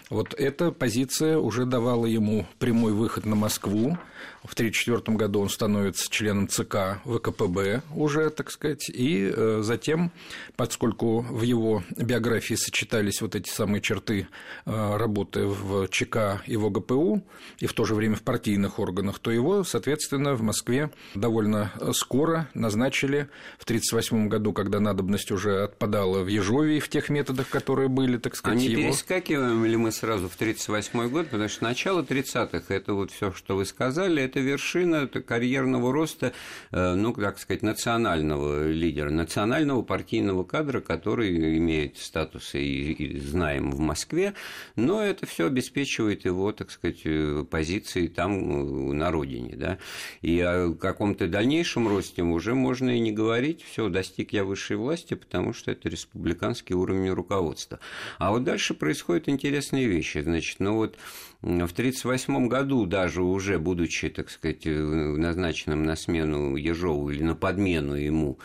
Вот 0.09 0.33
эта 0.33 0.71
позиция 0.71 1.37
уже 1.37 1.65
давала 1.65 2.05
ему 2.05 2.47
прямой 2.57 2.93
выход 2.93 3.25
на 3.25 3.35
Москву, 3.35 3.97
в 4.43 4.53
1934 4.53 5.17
году 5.17 5.41
он 5.41 5.49
становится 5.49 6.09
членом 6.09 6.47
ЦК 6.47 6.99
ВКПБ 7.05 7.83
уже, 7.95 8.29
так 8.29 8.51
сказать, 8.51 8.89
и 8.89 9.31
э, 9.33 9.59
затем, 9.63 10.11
поскольку 10.55 11.21
в 11.21 11.41
его 11.43 11.83
биографии 11.95 12.55
сочетались 12.55 13.21
вот 13.21 13.35
эти 13.35 13.49
самые 13.49 13.81
черты 13.81 14.27
э, 14.65 14.97
работы 14.97 15.45
в 15.45 15.87
ЧК 15.89 16.41
и 16.45 16.57
в 16.57 16.65
ОГПУ, 16.65 17.23
и 17.59 17.67
в 17.67 17.73
то 17.73 17.85
же 17.85 17.95
время 17.95 18.15
в 18.15 18.23
партийных 18.23 18.79
органах, 18.79 19.19
то 19.19 19.31
его, 19.31 19.63
соответственно, 19.63 20.33
в 20.33 20.41
Москве 20.41 20.91
довольно 21.15 21.71
скоро 21.93 22.49
назначили 22.53 23.29
в 23.59 23.63
1938 23.63 24.27
году, 24.27 24.53
когда 24.53 24.79
надобность 24.79 25.31
уже 25.31 25.63
отпадала 25.63 26.23
в 26.23 26.27
Ежовии 26.27 26.79
в 26.79 26.89
тех 26.89 27.09
методах, 27.09 27.49
которые 27.49 27.87
были, 27.87 28.17
так 28.17 28.35
сказать, 28.35 28.59
А 28.59 28.61
не 28.61 28.67
его... 28.67 28.81
перескакиваем 28.81 29.65
ли 29.65 29.77
мы 29.77 29.91
сразу 29.91 30.27
в 30.27 30.35
1938 30.35 31.09
год, 31.09 31.25
потому 31.27 31.47
что 31.49 31.63
начало 31.63 32.01
30-х– 32.01 32.65
это 32.73 32.93
вот 32.93 33.11
все, 33.11 33.31
что 33.31 33.55
вы 33.55 33.65
сказали, 33.65 34.10
это 34.19 34.39
вершина 34.39 35.07
карьерного 35.07 35.93
роста, 35.93 36.33
э, 36.71 36.93
ну, 36.95 37.13
как 37.13 37.39
сказать, 37.39 37.61
национального 37.61 38.69
лидера, 38.69 39.09
национального 39.09 39.81
партийного 39.81 40.43
кадра, 40.43 40.81
который 40.81 41.57
имеет 41.57 41.97
статус 41.97 42.55
и, 42.55 42.91
и 42.91 43.19
знаем 43.19 43.71
в 43.71 43.79
Москве, 43.79 44.33
но 44.75 45.01
это 45.01 45.25
все 45.25 45.47
обеспечивает 45.47 46.25
его, 46.25 46.51
так 46.51 46.71
сказать, 46.71 47.01
э, 47.05 47.45
позиции 47.49 48.07
там 48.07 48.91
э, 48.91 48.93
на 48.93 49.11
родине, 49.11 49.55
да, 49.55 49.77
и 50.21 50.39
о 50.39 50.73
каком-то 50.73 51.27
дальнейшем 51.27 51.87
росте 51.87 52.23
уже 52.23 52.55
можно 52.55 52.89
и 52.89 52.99
не 52.99 53.11
говорить, 53.11 53.63
все, 53.63 53.89
достиг 53.89 54.33
я 54.33 54.43
высшей 54.43 54.77
власти, 54.77 55.13
потому 55.13 55.53
что 55.53 55.71
это 55.71 55.87
республиканский 55.89 56.75
уровень 56.75 57.11
руководства. 57.11 57.79
А 58.17 58.31
вот 58.31 58.43
дальше 58.43 58.73
происходят 58.73 59.29
интересные 59.29 59.87
вещи, 59.87 60.19
значит, 60.19 60.59
ну 60.59 60.75
вот 60.75 60.97
в 61.41 61.45
1938 61.45 62.47
году, 62.47 62.85
даже 62.85 63.23
уже 63.23 63.57
будучи, 63.57 64.09
так 64.09 64.29
сказать, 64.29 64.67
э, 64.67 64.71
назначенным 64.71 65.83
на 65.83 65.95
смену 65.95 66.55
Ежову 66.55 67.09
или 67.09 67.23
на 67.23 67.35
подмену 67.35 67.95
ему, 67.95 68.37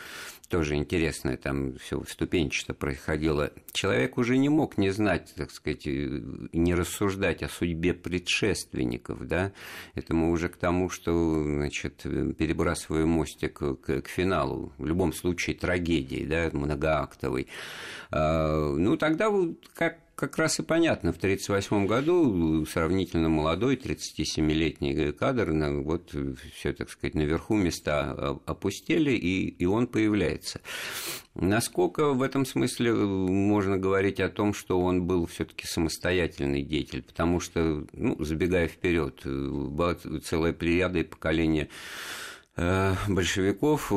тоже 0.49 0.77
интересно, 0.77 1.37
там 1.37 1.77
все 1.77 2.03
ступенчато 2.09 2.73
происходило. 2.73 3.53
Человек 3.73 4.17
уже 4.17 4.39
не 4.39 4.49
мог 4.49 4.79
не 4.79 4.91
знать, 4.91 5.35
так 5.37 5.51
сказать, 5.51 5.87
э, 5.87 6.21
не 6.53 6.75
рассуждать 6.75 7.43
о 7.43 7.49
судьбе 7.49 7.93
предшественников, 7.93 9.27
да. 9.27 9.53
Это 9.95 10.15
мы 10.15 10.31
уже 10.31 10.49
к 10.49 10.57
тому, 10.57 10.89
что, 10.89 11.43
значит, 11.45 12.03
перебрасываем 12.03 13.09
мостик 13.09 13.59
к, 13.59 14.03
к 14.03 14.09
финалу. 14.09 14.73
В 14.79 14.87
любом 14.87 15.13
случае 15.13 15.57
трагедии, 15.57 16.25
да, 16.25 16.49
многоактовой. 16.53 17.49
А, 18.11 18.75
ну, 18.75 18.97
тогда 18.97 19.31
как 19.75 19.99
как 20.17 20.39
раз 20.39 20.59
и 20.59 20.63
понятно, 20.63 21.13
в 21.13 21.19
1938 21.19 21.87
году 21.87 22.65
сравнительно 22.65 23.29
молодой, 23.29 23.77
37-летний 23.77 25.13
кадр, 25.13 25.53
вот 25.83 26.15
все, 26.55 26.73
так 26.73 26.89
сказать, 26.89 27.15
наверху 27.15 27.55
места 27.55 28.39
опустели, 28.47 29.11
и, 29.11 29.49
и 29.49 29.67
он 29.67 29.87
появляется. 29.87 30.63
Насколько 31.35 32.15
в 32.15 32.23
этом 32.23 32.47
смысле 32.47 32.95
можно 32.95 33.77
говорить 33.77 34.19
о 34.21 34.31
том, 34.31 34.55
что 34.55 34.81
он 34.81 35.07
был 35.07 35.27
все-таки 35.27 35.67
самостоятельный 35.67 36.63
деятель, 36.63 37.03
потому 37.03 37.39
что, 37.39 37.87
ну, 37.93 38.17
забегая 38.25 38.69
вперед, 38.69 39.21
была 39.27 39.97
целая 40.25 40.55
плеяда 40.55 41.01
и 41.01 41.05
поколение 41.05 41.69
э, 42.57 42.95
большевиков, 43.07 43.93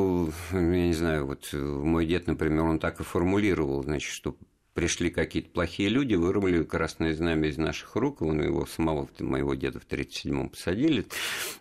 я 0.52 0.60
не 0.60 0.92
знаю, 0.92 1.24
вот 1.24 1.48
мой 1.54 2.04
дед, 2.04 2.26
например, 2.26 2.64
он 2.64 2.78
так 2.78 3.00
и 3.00 3.04
формулировал, 3.04 3.82
значит, 3.82 4.12
что 4.12 4.36
пришли 4.74 5.10
какие-то 5.10 5.50
плохие 5.50 5.88
люди, 5.88 6.14
вырвали 6.14 6.62
красное 6.62 7.14
знамя 7.14 7.48
из 7.48 7.58
наших 7.58 7.96
рук, 7.96 8.22
он 8.22 8.42
его 8.42 8.66
самого, 8.66 9.08
моего 9.18 9.54
деда 9.54 9.80
в 9.80 9.86
1937-м 9.86 10.48
посадили, 10.50 11.06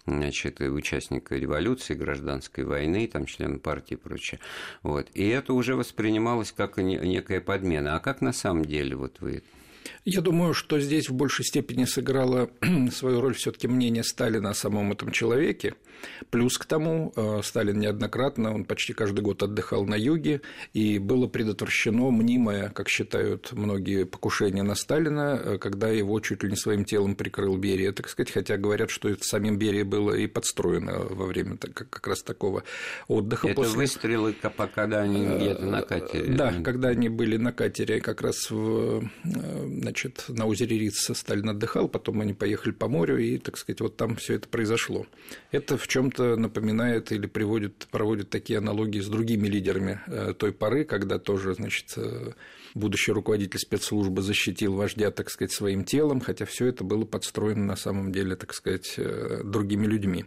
значит, 0.05 0.61
участника 0.61 1.35
революции, 1.35 1.93
гражданской 1.93 2.63
войны, 2.63 3.07
там, 3.07 3.25
член 3.25 3.59
партии 3.59 3.95
и 3.95 3.97
прочее. 3.97 4.39
Вот. 4.83 5.09
И 5.13 5.27
это 5.27 5.53
уже 5.53 5.75
воспринималось 5.75 6.51
как 6.51 6.77
некая 6.77 7.41
подмена. 7.41 7.95
А 7.95 7.99
как 7.99 8.21
на 8.21 8.33
самом 8.33 8.65
деле 8.65 8.95
вот 8.95 9.17
вы 9.19 9.43
я 10.05 10.21
думаю, 10.21 10.53
что 10.53 10.79
здесь 10.79 11.09
в 11.09 11.13
большей 11.13 11.45
степени 11.45 11.85
сыграло 11.85 12.49
свою 12.91 13.21
роль 13.21 13.35
все-таки 13.35 13.67
мнение 13.67 14.03
Сталина 14.03 14.51
о 14.51 14.53
самом 14.53 14.91
этом 14.91 15.11
человеке. 15.11 15.75
Плюс 16.29 16.57
к 16.57 16.65
тому, 16.65 17.11
э, 17.15 17.41
Сталин 17.43 17.79
неоднократно, 17.79 18.53
он 18.53 18.65
почти 18.65 18.93
каждый 18.93 19.21
год 19.21 19.43
отдыхал 19.43 19.85
на 19.85 19.95
юге, 19.95 20.41
и 20.73 20.99
было 20.99 21.27
предотвращено 21.27 22.11
мнимое, 22.11 22.69
как 22.69 22.89
считают 22.89 23.51
многие, 23.51 24.05
покушение 24.05 24.63
на 24.63 24.75
Сталина, 24.75 25.39
э, 25.43 25.57
когда 25.57 25.89
его 25.89 26.19
чуть 26.19 26.43
ли 26.43 26.49
не 26.49 26.55
своим 26.55 26.85
телом 26.85 27.15
прикрыл 27.15 27.57
Берия, 27.57 27.91
так 27.91 28.09
сказать, 28.09 28.31
хотя 28.31 28.57
говорят, 28.57 28.89
что 28.89 29.09
это 29.09 29.23
самим 29.23 29.57
Берия 29.57 29.85
было 29.85 30.13
и 30.13 30.27
подстроено 30.27 30.99
во 30.99 31.25
время 31.25 31.57
как 31.57 32.07
раз 32.07 32.21
такого 32.21 32.63
отдыха. 33.07 33.47
Это 33.47 33.55
после... 33.55 33.77
выстрелы, 33.77 34.35
когда 34.73 35.01
они 35.01 35.25
где-то 35.25 35.65
на 35.65 35.81
катере. 35.81 36.33
Да, 36.33 36.53
когда 36.63 36.89
они 36.89 37.09
были 37.09 37.37
на 37.37 37.51
катере, 37.51 38.01
как 38.01 38.21
раз 38.21 38.49
в 38.49 39.03
э, 39.23 39.65
значит, 39.79 40.25
на 40.27 40.45
озере 40.45 40.77
Риц 40.77 41.09
Сталин 41.13 41.49
отдыхал, 41.49 41.87
потом 41.87 42.21
они 42.21 42.33
поехали 42.33 42.71
по 42.71 42.87
морю, 42.87 43.17
и, 43.17 43.37
так 43.37 43.57
сказать, 43.57 43.81
вот 43.81 43.97
там 43.97 44.15
все 44.15 44.35
это 44.35 44.47
произошло. 44.47 45.05
Это 45.51 45.77
в 45.77 45.87
чем 45.87 46.11
то 46.11 46.35
напоминает 46.35 47.11
или 47.11 47.27
приводит, 47.27 47.87
проводит 47.91 48.29
такие 48.29 48.59
аналогии 48.59 48.99
с 48.99 49.07
другими 49.07 49.47
лидерами 49.47 50.01
э, 50.07 50.33
той 50.37 50.51
поры, 50.51 50.83
когда 50.83 51.19
тоже, 51.19 51.53
значит, 51.53 51.93
э, 51.97 52.31
будущий 52.73 53.11
руководитель 53.11 53.59
спецслужбы 53.59 54.21
защитил 54.21 54.75
вождя, 54.75 55.11
так 55.11 55.29
сказать, 55.29 55.51
своим 55.51 55.83
телом, 55.83 56.19
хотя 56.19 56.45
все 56.45 56.67
это 56.67 56.83
было 56.83 57.05
подстроено 57.05 57.65
на 57.65 57.75
самом 57.75 58.11
деле, 58.11 58.35
так 58.35 58.53
сказать, 58.53 58.93
э, 58.97 59.41
другими 59.43 59.85
людьми. 59.85 60.25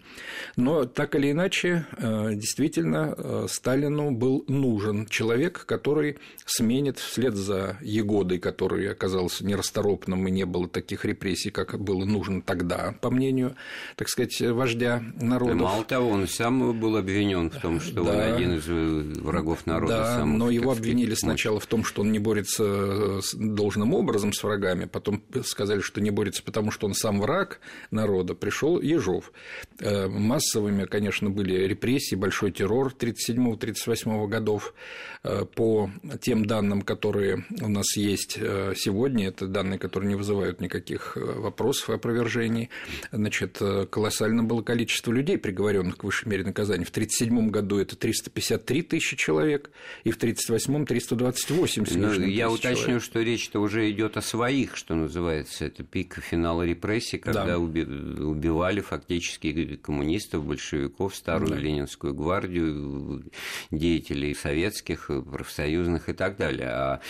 Но 0.57 0.85
так 0.85 1.15
или 1.15 1.31
иначе, 1.31 1.87
действительно, 1.99 3.47
Сталину 3.49 4.11
был 4.11 4.45
нужен 4.49 5.07
человек, 5.07 5.65
который 5.67 6.19
сменит 6.45 6.99
вслед 6.99 7.35
за 7.35 7.79
Егодой, 7.81 8.39
который 8.39 8.91
оказался 8.91 9.42
нерасторопным 9.43 10.27
и 10.29 10.31
не 10.31 10.45
было 10.45 10.69
таких 10.69 11.05
репрессий, 11.05 11.51
как 11.51 11.79
было 11.79 12.05
нужно 12.05 12.43
тогда, 12.43 12.95
по 13.01 13.11
мнению, 13.11 13.57
так 13.97 14.09
сказать, 14.09 14.41
вождя 14.41 15.03
народа. 15.21 15.55
Мало 15.55 15.85
того, 15.85 16.11
он 16.11 16.29
сам 16.29 16.79
был 16.79 16.97
обвинен 16.97 17.51
в 17.51 17.61
том, 17.61 17.81
что 17.81 18.05
да, 18.05 18.11
он 18.13 18.21
один 18.21 18.55
из 18.55 18.67
врагов 18.67 19.67
народа. 19.67 19.99
Да, 19.99 20.19
самых, 20.19 20.39
но 20.39 20.51
его 20.51 20.73
обвинили 20.73 21.15
сначала 21.15 21.61
в 21.61 21.67
том, 21.67 21.85
что 21.85 22.03
он 22.03 22.13
не 22.13 22.19
борется 22.19 22.65
э, 22.65 23.21
должным 23.35 23.95
образом 23.95 24.33
с 24.33 24.43
врагами, 24.43 24.87
потом 24.87 25.23
сказали, 25.45 25.81
что 25.81 26.01
не 26.01 26.11
борется, 26.11 26.43
потому 26.43 26.71
что 26.71 26.87
он 26.87 26.95
сам 26.95 27.21
враг 27.21 27.61
народа, 27.91 28.35
пришел 28.35 28.81
Ежов. 28.81 29.33
Э, 29.79 30.09
массовыми, 30.09 30.85
конечно, 30.85 31.31
были 31.31 31.55
репрессии, 31.67 32.15
большой 32.15 32.53
террор 32.53 32.95
1937-1938 32.99 34.29
годов. 34.29 34.75
Э, 35.23 35.45
по 35.45 35.91
тем 36.21 36.47
данным, 36.47 36.83
которые 36.83 37.45
у 37.61 37.69
нас 37.69 37.97
есть 37.97 38.33
сегодня, 38.33 39.22
это 39.27 39.47
данные, 39.47 39.79
которые 39.79 40.09
не 40.09 40.15
вызывают 40.15 40.61
никаких 40.61 41.17
вопросов 41.17 41.91
и 41.91 41.93
опровержений, 41.95 42.71
значит, 43.11 43.61
колоссально 43.91 44.45
было 44.45 44.63
количество 44.63 45.13
людей, 45.13 45.39
приговоренных 45.39 45.99
к 45.99 46.05
высшей 46.05 46.29
мере 46.29 46.45
наказания. 46.45 46.85
В 46.85 46.91
1937 46.91 47.51
году 47.51 47.79
это 47.79 47.97
353 47.97 48.83
тысячи 48.83 49.17
человек, 49.17 49.71
и 50.05 50.11
в 50.11 50.17
1938 50.17 50.87
328 50.87 51.87
с 51.87 51.91
лишним 51.93 52.29
Я 52.29 52.51
уточню, 52.51 52.85
человек. 52.85 53.03
что 53.03 53.21
речь-то 53.21 53.61
уже 53.61 53.91
идет 53.91 54.17
о 54.17 54.23
своих, 54.23 54.77
что 54.77 54.95
называется. 54.95 55.65
Это 55.65 55.83
пик 55.83 56.19
финала 56.23 56.63
репрессий, 56.63 57.19
когда 57.19 57.47
да. 57.47 57.59
убивали 57.59 58.81
фактически 58.81 59.77
коммунистов, 59.77 60.45
большевиков, 60.45 61.15
старую 61.15 61.51
да. 61.51 61.57
Ленинскую 61.57 62.15
гвардию, 62.15 63.25
деятелей 63.71 64.35
советских, 64.35 65.11
профсоюзных 65.31 66.09
и 66.09 66.13
так 66.13 66.37
далее. 66.37 66.69
А 66.69 67.01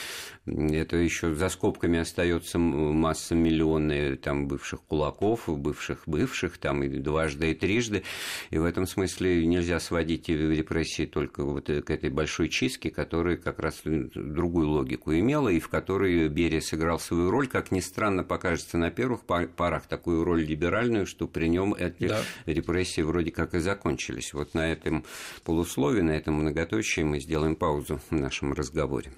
это 0.47 0.97
еще 0.97 1.35
за 1.35 1.49
скобками 1.49 1.99
остается 2.03 2.59
масса 2.59 3.35
миллионная 3.35 4.17
там 4.17 4.47
бывших 4.47 4.83
кулаков, 4.83 5.45
бывших 5.49 6.03
бывших, 6.07 6.59
там 6.59 6.83
и 6.83 6.89
дважды, 6.89 7.51
и 7.51 7.55
трижды. 7.55 8.03
И 8.51 8.59
в 8.59 8.65
этом 8.65 8.87
смысле 8.87 9.47
нельзя 9.47 9.81
сводить 9.81 10.29
репрессии 10.29 11.07
только 11.07 11.45
вот 11.45 11.67
к 11.67 11.91
этой 11.91 12.11
большой 12.11 12.49
чистке, 12.49 12.91
которая 12.91 13.37
как 13.37 13.59
раз 13.59 13.81
другую 13.85 14.69
логику 14.69 15.13
имела, 15.15 15.49
и 15.49 15.61
в 15.61 15.69
которой 15.69 16.29
Берия 16.29 16.61
сыграл 16.61 16.99
свою 16.99 17.31
роль, 17.31 17.49
как 17.49 17.71
ни 17.71 17.81
странно 17.81 18.25
покажется 18.25 18.79
на 18.79 18.91
первых 18.91 19.23
порах, 19.23 19.87
такую 19.87 20.25
роль 20.25 20.45
либеральную, 20.45 21.07
что 21.07 21.27
при 21.27 21.49
нем 21.49 21.75
эти 21.75 22.09
да. 22.09 22.21
репрессии 22.47 23.03
вроде 23.03 23.31
как 23.31 23.55
и 23.55 23.59
закончились. 23.59 24.33
Вот 24.35 24.55
на 24.55 24.73
этом 24.73 25.05
полусловии, 25.45 26.03
на 26.03 26.13
этом 26.13 26.35
многоточии 26.35 27.03
мы 27.03 27.21
сделаем 27.21 27.57
паузу 27.57 28.01
в 28.11 28.15
нашем 28.15 28.53
разговоре. 28.53 29.13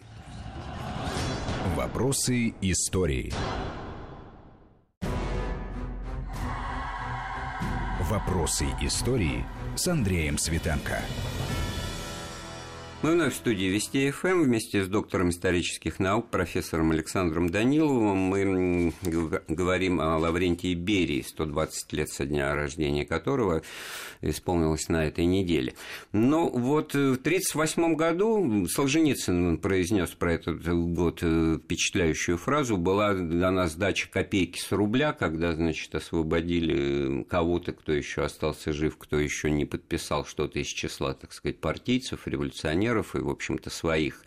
Вопросы 1.72 2.54
истории. 2.60 3.32
Вопросы 8.02 8.66
истории 8.82 9.46
с 9.74 9.88
Андреем 9.88 10.36
Светенко. 10.36 11.00
Мы 13.04 13.12
вновь 13.12 13.34
в 13.34 13.36
студии 13.36 13.66
Вести 13.66 14.10
ФМ 14.10 14.44
вместе 14.44 14.82
с 14.82 14.88
доктором 14.88 15.28
исторических 15.28 15.98
наук, 15.98 16.30
профессором 16.30 16.90
Александром 16.90 17.50
Даниловым. 17.50 18.16
Мы 18.16 18.94
говорим 19.46 20.00
о 20.00 20.16
Лаврентии 20.16 20.72
Берии, 20.72 21.20
120 21.20 21.92
лет 21.92 22.08
со 22.08 22.24
дня 22.24 22.54
рождения 22.54 23.04
которого 23.04 23.60
исполнилось 24.22 24.88
на 24.88 25.04
этой 25.04 25.26
неделе. 25.26 25.74
Но 26.12 26.48
вот 26.48 26.94
в 26.94 27.18
1938 27.20 27.94
году 27.94 28.66
Солженицын 28.68 29.58
произнес 29.58 30.08
про 30.12 30.32
этот 30.32 30.66
год 30.66 31.18
впечатляющую 31.18 32.38
фразу. 32.38 32.78
Была 32.78 33.12
дана 33.12 33.66
сдача 33.66 34.08
копейки 34.10 34.58
с 34.58 34.72
рубля, 34.72 35.12
когда, 35.12 35.52
значит, 35.52 35.94
освободили 35.94 37.22
кого-то, 37.24 37.72
кто 37.72 37.92
еще 37.92 38.22
остался 38.22 38.72
жив, 38.72 38.96
кто 38.96 39.18
еще 39.18 39.50
не 39.50 39.66
подписал 39.66 40.24
что-то 40.24 40.58
из 40.58 40.68
числа, 40.68 41.12
так 41.12 41.34
сказать, 41.34 41.58
партийцев, 41.58 42.26
революционеров 42.26 42.93
революционеров 42.94 43.16
и, 43.16 43.18
в 43.18 43.28
общем-то, 43.28 43.70
своих, 43.70 44.22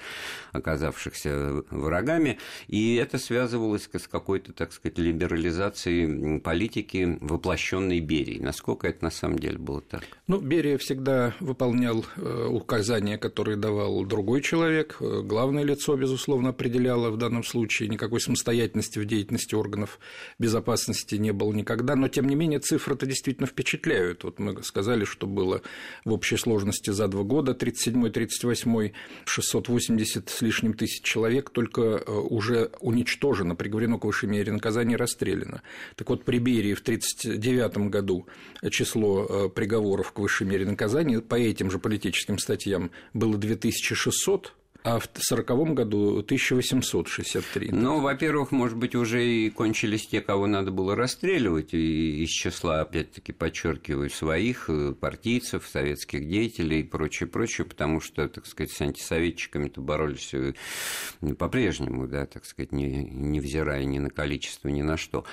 оказавшихся 0.52 1.64
врагами. 1.70 2.38
И 2.68 2.96
это 2.96 3.18
связывалось 3.18 3.90
с 3.92 4.08
какой-то, 4.08 4.54
так 4.54 4.74
сказать, 4.74 4.98
либерализацией 4.98 6.40
политики, 6.40 7.18
воплощенной 7.22 8.00
Берией. 8.00 8.40
Насколько 8.40 8.88
это 8.88 9.04
на 9.04 9.12
самом 9.12 9.40
деле 9.40 9.58
было 9.58 9.82
так? 9.82 10.04
Ну, 10.28 10.40
Берия 10.40 10.78
всегда 10.78 11.34
выполнял 11.40 12.06
э, 12.16 12.48
указания, 12.50 13.18
которые 13.18 13.58
давал 13.58 14.06
другой 14.06 14.42
человек. 14.42 14.98
Э, 15.00 15.22
главное 15.24 15.64
лицо, 15.64 15.96
безусловно, 15.96 16.50
определяло 16.50 17.10
в 17.10 17.18
данном 17.18 17.44
случае. 17.44 17.90
Никакой 17.90 18.20
самостоятельности 18.20 19.00
в 19.00 19.06
деятельности 19.06 19.56
органов 19.56 20.00
безопасности 20.40 21.16
не 21.16 21.32
было 21.32 21.54
никогда. 21.54 21.96
Но, 21.96 22.08
тем 22.08 22.28
не 22.28 22.36
менее, 22.36 22.60
цифры-то 22.60 23.06
действительно 23.06 23.48
впечатляют. 23.48 24.24
Вот 24.24 24.40
мы 24.40 24.64
сказали, 24.64 25.06
что 25.06 25.28
было 25.28 25.62
в 26.06 26.14
общей 26.14 26.38
сложности 26.38 26.90
за 26.90 27.08
два 27.08 27.24
года 27.24 27.54
37-38 27.54 28.57
2008 28.64 28.94
680 29.26 30.30
с 30.30 30.42
лишним 30.42 30.74
тысяч 30.74 31.02
человек 31.02 31.50
только 31.50 31.82
э, 31.82 32.12
уже 32.12 32.72
уничтожено, 32.80 33.56
приговорено 33.56 34.00
к 34.00 34.06
высшей 34.06 34.30
мере 34.30 34.52
наказания 34.52 34.96
расстреляно. 34.96 35.62
Так 35.96 36.10
вот, 36.10 36.24
при 36.24 36.40
Берии 36.40 36.74
в 36.74 36.82
1939 36.82 37.90
году 37.90 38.28
число 38.70 39.26
э, 39.26 39.50
приговоров 39.50 40.12
к 40.12 40.20
высшей 40.20 40.48
мере 40.48 40.66
наказания 40.66 41.20
по 41.20 41.36
этим 41.36 41.72
же 41.72 41.80
политическим 41.80 42.38
статьям 42.38 42.92
было 43.14 43.38
2600, 43.38 44.54
а 44.84 45.00
в 45.00 45.06
1940 45.06 45.74
году 45.74 46.20
1863. 46.20 47.70
Ну, 47.72 48.00
во-первых, 48.00 48.52
может 48.52 48.78
быть, 48.78 48.96
уже 48.96 49.26
и 49.26 49.50
кончились 49.50 50.08
те, 50.08 50.22
кого 50.22 50.48
надо 50.48 50.72
было 50.72 50.96
расстреливать, 50.96 51.74
и 51.74 52.24
из 52.24 52.30
числа, 52.30 52.82
опять-таки, 52.82 53.34
подчеркиваю, 53.34 54.10
своих 54.10 54.70
э, 54.70 54.94
партийцев, 54.94 55.68
советских 55.68 56.28
деятелей 56.28 56.82
и 56.82 56.84
прочее, 56.84 57.28
прочее, 57.28 57.66
потому 57.66 58.00
что, 58.00 58.28
так 58.28 58.46
сказать, 58.46 58.72
с 58.72 58.82
антисоветчиками-то 58.82 59.82
боролись 59.82 60.34
э, 60.34 60.54
по-прежнему, 61.38 62.08
да, 62.08 62.26
так 62.26 62.46
сказать, 62.46 62.72
не, 62.72 63.04
невзирая 63.04 63.84
ни 63.86 64.00
на 64.00 64.10
количество, 64.10 64.70
ни 64.70 64.82
на 64.82 64.98
что. 64.98 65.26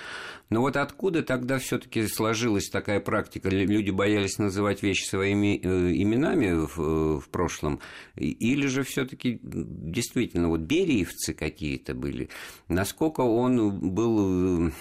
Но 0.51 0.61
вот 0.61 0.77
откуда 0.77 1.23
тогда 1.23 1.59
все 1.59 1.79
таки 1.79 2.07
сложилась 2.07 2.69
такая 2.69 3.01
практика? 3.01 3.49
Люди 3.49 3.91
боялись 3.91 4.39
называть 4.39 4.83
вещи 4.83 5.05
своими 5.05 5.61
э, 5.63 5.93
именами 5.95 6.67
в, 6.67 7.21
в 7.21 7.29
прошлом, 7.29 7.81
или 8.17 8.67
же 8.67 8.83
все 8.83 9.05
таки 9.05 9.34
действительно 9.43 10.49
вот 10.49 10.61
бериевцы 10.61 11.35
какие-то 11.35 11.95
были, 11.95 12.29
насколько 12.69 13.21
он 13.21 13.79
был 13.95 14.73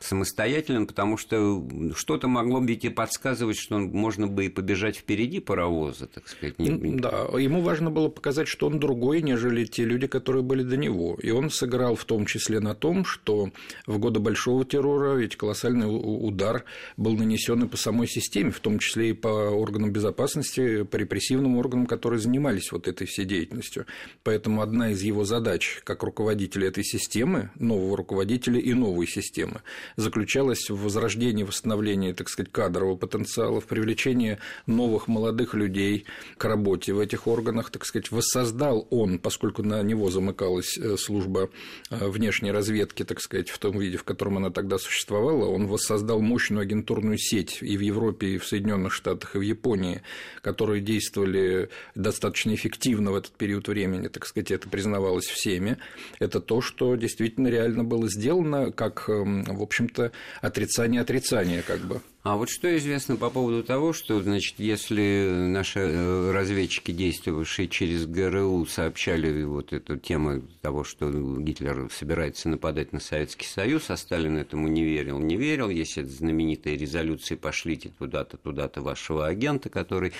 самостоятельным, 0.00 0.86
потому 0.86 1.16
что 1.16 1.66
что-то 1.94 2.28
могло 2.28 2.60
бы 2.60 2.72
и 2.72 2.88
подсказывать, 2.88 3.58
что 3.58 3.78
можно 3.78 4.26
бы 4.26 4.46
и 4.46 4.48
побежать 4.48 4.96
впереди 4.96 5.40
паровоза, 5.40 6.06
так 6.06 6.28
сказать. 6.28 6.54
Да, 6.58 7.26
ему 7.38 7.62
важно 7.62 7.90
было 7.90 8.08
показать, 8.08 8.48
что 8.48 8.66
он 8.66 8.78
другой, 8.78 9.22
нежели 9.22 9.64
те 9.64 9.84
люди, 9.84 10.06
которые 10.06 10.42
были 10.42 10.62
до 10.62 10.76
него. 10.76 11.16
И 11.22 11.30
он 11.30 11.50
сыграл 11.50 11.94
в 11.94 12.04
том 12.04 12.26
числе 12.26 12.60
на 12.60 12.74
том, 12.74 13.04
что 13.04 13.50
в 13.86 13.98
годы 13.98 14.20
Большого 14.20 14.64
террора 14.64 15.14
ведь 15.16 15.36
колоссальный 15.36 15.86
удар 15.86 16.64
был 16.96 17.16
нанесен 17.16 17.64
и 17.64 17.68
по 17.68 17.76
самой 17.76 18.08
системе, 18.08 18.50
в 18.50 18.60
том 18.60 18.78
числе 18.78 19.10
и 19.10 19.12
по 19.12 19.28
органам 19.28 19.92
безопасности, 19.92 20.82
по 20.84 20.96
репрессивным 20.96 21.56
органам, 21.56 21.86
которые 21.86 22.20
занимались 22.20 22.72
вот 22.72 22.88
этой 22.88 23.06
всей 23.06 23.24
деятельностью. 23.24 23.86
Поэтому 24.22 24.62
одна 24.62 24.90
из 24.90 25.02
его 25.02 25.24
задач 25.24 25.80
как 25.84 26.02
руководителя 26.02 26.68
этой 26.68 26.84
системы, 26.84 27.50
нового 27.56 27.96
руководителя 27.96 28.60
и 28.60 28.74
новой 28.74 29.06
системы, 29.06 29.62
заключалась 29.96 30.70
в 30.70 30.76
возрождении, 30.76 31.44
восстановлении, 31.44 32.12
так 32.12 32.28
сказать, 32.28 32.52
кадрового 32.52 32.96
потенциала, 32.96 33.60
в 33.60 33.66
привлечении 33.66 34.38
новых 34.66 35.08
молодых 35.08 35.54
людей 35.54 36.04
к 36.36 36.44
работе 36.44 36.92
в 36.92 36.98
этих 36.98 37.26
органах, 37.26 37.70
так 37.70 37.84
сказать, 37.84 38.10
воссоздал 38.10 38.86
он, 38.90 39.18
поскольку 39.18 39.62
на 39.62 39.82
него 39.82 40.10
замыкалась 40.10 40.78
э, 40.78 40.96
служба 40.96 41.50
э, 41.90 42.08
внешней 42.08 42.52
разведки, 42.52 43.04
так 43.04 43.20
сказать, 43.20 43.50
в 43.50 43.58
том 43.58 43.78
виде, 43.78 43.96
в 43.96 44.04
котором 44.04 44.38
она 44.38 44.50
тогда 44.50 44.78
существовала, 44.78 45.46
он 45.46 45.66
воссоздал 45.66 46.20
мощную 46.20 46.62
агентурную 46.62 47.18
сеть 47.18 47.58
и 47.60 47.76
в 47.76 47.80
Европе, 47.80 48.28
и 48.28 48.38
в 48.38 48.46
Соединенных 48.46 48.92
Штатах, 48.92 49.34
и 49.34 49.38
в 49.38 49.42
Японии, 49.42 50.02
которые 50.42 50.80
действовали 50.80 51.68
достаточно 51.94 52.54
эффективно 52.54 53.12
в 53.12 53.14
этот 53.14 53.32
период 53.32 53.68
времени, 53.68 54.08
так 54.08 54.26
сказать, 54.26 54.50
это 54.50 54.68
признавалось 54.68 55.26
всеми. 55.26 55.78
Это 56.18 56.40
то, 56.40 56.60
что 56.60 56.94
действительно 56.96 57.48
реально 57.48 57.84
было 57.84 58.08
сделано 58.08 58.72
как 58.72 59.08
эм, 59.08 59.44
в 59.56 59.62
общем-то, 59.62 60.12
отрицание 60.40 61.00
отрицания 61.00 61.62
как 61.62 61.80
бы. 61.80 62.00
А 62.22 62.36
вот 62.36 62.50
что 62.50 62.76
известно 62.76 63.16
по 63.16 63.30
поводу 63.30 63.64
того, 63.64 63.94
что, 63.94 64.20
значит, 64.20 64.56
если 64.58 65.30
наши 65.48 65.80
э, 65.80 66.32
разведчики, 66.32 66.90
действовавшие 66.90 67.66
через 67.66 68.04
ГРУ, 68.04 68.66
сообщали 68.66 69.42
вот 69.42 69.72
эту 69.72 69.96
тему 69.96 70.42
того, 70.60 70.84
что 70.84 71.10
Гитлер 71.10 71.88
собирается 71.90 72.50
нападать 72.50 72.92
на 72.92 73.00
Советский 73.00 73.46
Союз, 73.46 73.88
а 73.88 73.96
Сталин 73.96 74.36
этому 74.36 74.68
не 74.68 74.84
верил, 74.84 75.18
не 75.18 75.36
верил, 75.36 75.70
если 75.70 76.02
знаменитые 76.02 76.76
резолюции 76.76 77.36
«пошлите 77.36 77.90
туда-то, 77.98 78.36
туда-то 78.36 78.82
вашего 78.82 79.26
агента», 79.26 79.70
который 79.70 80.12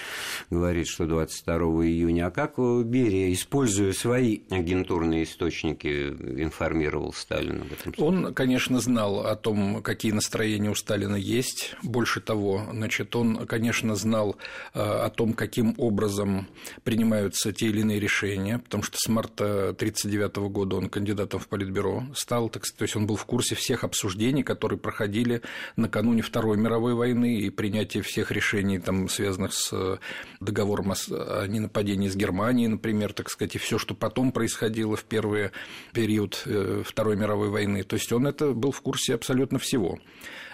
говорит, 0.49 0.89
что 0.89 1.07
22 1.07 1.57
июня, 1.85 2.29
а 2.29 2.31
как 2.31 2.57
Берия, 2.87 3.31
используя 3.31 3.93
свои 3.93 4.41
агентурные 4.49 5.25
источники, 5.25 6.09
информировал 6.09 7.13
Сталина 7.13 7.61
об 7.61 7.73
этом? 7.73 7.93
Он, 7.99 8.33
конечно, 8.33 8.81
знал 8.81 9.27
о 9.27 9.37
том, 9.37 9.83
какие 9.83 10.13
настроения 10.13 10.71
у 10.71 10.75
Сталина 10.75 11.17
есть, 11.17 11.75
больше 11.91 12.21
того, 12.21 12.67
значит, 12.73 13.15
он, 13.17 13.47
конечно, 13.47 13.95
знал 13.97 14.37
э, 14.75 14.81
о 14.81 15.11
том, 15.11 15.33
каким 15.35 15.75
образом 15.79 16.49
принимаются 16.85 17.53
те 17.53 17.67
или 17.67 17.81
иные 17.81 18.01
решения, 18.01 18.59
потому 18.59 18.83
что 18.83 18.97
с 18.99 19.09
марта 19.09 19.71
1939 19.71 20.37
года 20.53 20.77
он 20.77 20.89
кандидатом 20.89 21.41
в 21.41 21.49
Политбюро 21.49 22.05
стал, 22.15 22.49
так, 22.49 22.63
то 22.65 22.83
есть 22.83 22.97
он 22.97 23.07
был 23.07 23.17
в 23.17 23.25
курсе 23.25 23.55
всех 23.55 23.85
обсуждений, 23.85 24.43
которые 24.43 24.79
проходили 24.79 25.43
накануне 25.77 26.23
Второй 26.23 26.57
мировой 26.57 26.95
войны 26.95 27.39
и 27.39 27.51
принятия 27.51 28.03
всех 28.03 28.31
решений, 28.31 28.79
там, 28.79 29.09
связанных 29.09 29.53
с 29.53 29.99
договором 30.41 30.93
о 30.93 31.47
ненападении 31.47 32.09
с 32.09 32.17
Германией, 32.17 32.69
например, 32.69 33.13
так 33.13 33.31
сказать, 33.31 33.57
и 33.57 33.59
все, 33.59 33.79
что 33.79 33.95
потом 33.95 34.33
происходило 34.33 34.97
в 34.97 35.05
первый 35.05 35.51
период 35.93 36.43
э, 36.47 36.83
Второй 36.85 37.17
мировой 37.17 37.49
войны. 37.49 37.83
То 37.83 37.95
есть 37.95 38.13
он 38.13 38.27
это 38.27 38.53
был 38.53 38.73
в 38.73 38.81
курсе 38.81 39.15
абсолютно 39.15 39.59
всего. 39.59 39.99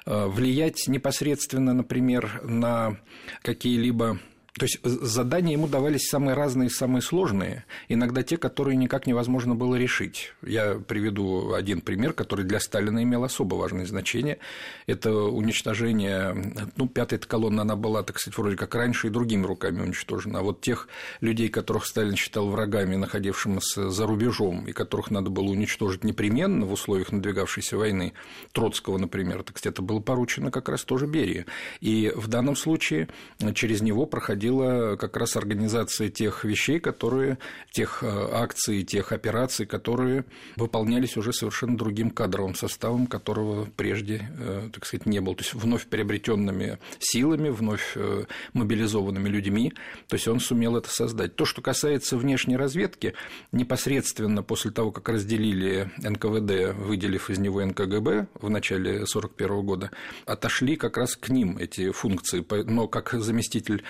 Э, 0.06 0.26
влиять 0.28 0.86
непосредственно, 0.86 1.74
например, 1.74 2.40
на 2.44 2.98
какие-либо 3.42 4.20
То 4.58 4.64
есть 4.64 4.78
задания 4.82 5.52
ему 5.52 5.68
давались 5.68 6.08
самые 6.08 6.34
разные, 6.34 6.70
самые 6.70 7.02
сложные, 7.02 7.66
иногда 7.88 8.22
те, 8.22 8.38
которые 8.38 8.76
никак 8.76 9.06
невозможно 9.06 9.54
было 9.54 9.74
решить. 9.74 10.32
Я 10.42 10.76
приведу 10.76 11.52
один 11.52 11.82
пример, 11.82 12.14
который 12.14 12.46
для 12.46 12.58
Сталина 12.58 13.02
имел 13.02 13.24
особо 13.24 13.56
важное 13.56 13.84
значение. 13.84 14.38
Это 14.86 15.12
уничтожение, 15.12 16.34
ну, 16.76 16.88
пятая 16.88 17.18
колонна, 17.18 17.62
она 17.62 17.76
была, 17.76 18.02
так 18.02 18.18
сказать, 18.18 18.38
вроде 18.38 18.56
как 18.56 18.74
раньше 18.74 19.08
и 19.08 19.10
другими 19.10 19.44
руками 19.44 19.82
уничтожена, 19.82 20.38
а 20.38 20.42
вот 20.42 20.62
тех 20.62 20.88
людей, 21.20 21.50
которых 21.50 21.84
Сталин 21.84 22.16
считал 22.16 22.48
врагами, 22.48 22.96
находившимися 22.96 23.90
за 23.90 24.06
рубежом, 24.06 24.66
и 24.66 24.72
которых 24.72 25.10
надо 25.10 25.28
было 25.28 25.50
уничтожить 25.50 26.02
непременно 26.02 26.64
в 26.64 26.72
условиях 26.72 27.12
надвигавшейся 27.12 27.76
войны, 27.76 28.14
Троцкого, 28.52 28.96
например, 28.96 29.42
так 29.42 29.58
сказать, 29.58 29.74
это 29.74 29.82
было 29.82 30.00
поручено 30.00 30.50
как 30.50 30.70
раз 30.70 30.84
тоже 30.84 31.06
Берии. 31.06 31.44
И 31.80 32.10
в 32.16 32.28
данном 32.28 32.56
случае 32.56 33.08
через 33.54 33.82
него 33.82 34.06
проходил 34.06 34.45
происходила 34.46 34.96
как 34.96 35.16
раз 35.16 35.36
организация 35.36 36.08
тех 36.08 36.44
вещей, 36.44 36.80
которые, 36.80 37.38
тех 37.72 38.02
э, 38.02 38.28
акций, 38.32 38.82
тех 38.84 39.12
операций, 39.12 39.66
которые 39.66 40.24
выполнялись 40.56 41.16
уже 41.16 41.32
совершенно 41.32 41.76
другим 41.76 42.10
кадровым 42.10 42.54
составом, 42.54 43.06
которого 43.06 43.68
прежде, 43.76 44.28
э, 44.38 44.68
так 44.72 44.84
сказать, 44.86 45.06
не 45.06 45.20
было. 45.20 45.34
То 45.34 45.42
есть 45.42 45.54
вновь 45.54 45.86
приобретенными 45.86 46.78
силами, 46.98 47.48
вновь 47.48 47.92
э, 47.96 48.24
мобилизованными 48.52 49.28
людьми. 49.28 49.72
То 50.08 50.16
есть 50.16 50.28
он 50.28 50.40
сумел 50.40 50.76
это 50.76 50.90
создать. 50.90 51.36
То, 51.36 51.44
что 51.44 51.62
касается 51.62 52.16
внешней 52.16 52.56
разведки, 52.56 53.14
непосредственно 53.52 54.42
после 54.42 54.70
того, 54.70 54.90
как 54.92 55.08
разделили 55.08 55.90
НКВД, 55.98 56.76
выделив 56.76 57.30
из 57.30 57.38
него 57.38 57.64
НКГБ 57.64 58.28
в 58.34 58.50
начале 58.50 58.90
1941 59.02 59.66
года, 59.66 59.90
отошли 60.26 60.76
как 60.76 60.96
раз 60.96 61.16
к 61.16 61.28
ним 61.28 61.58
эти 61.58 61.90
функции. 61.90 62.44
Но 62.66 62.88
как 62.88 63.12
заместитель 63.12 63.82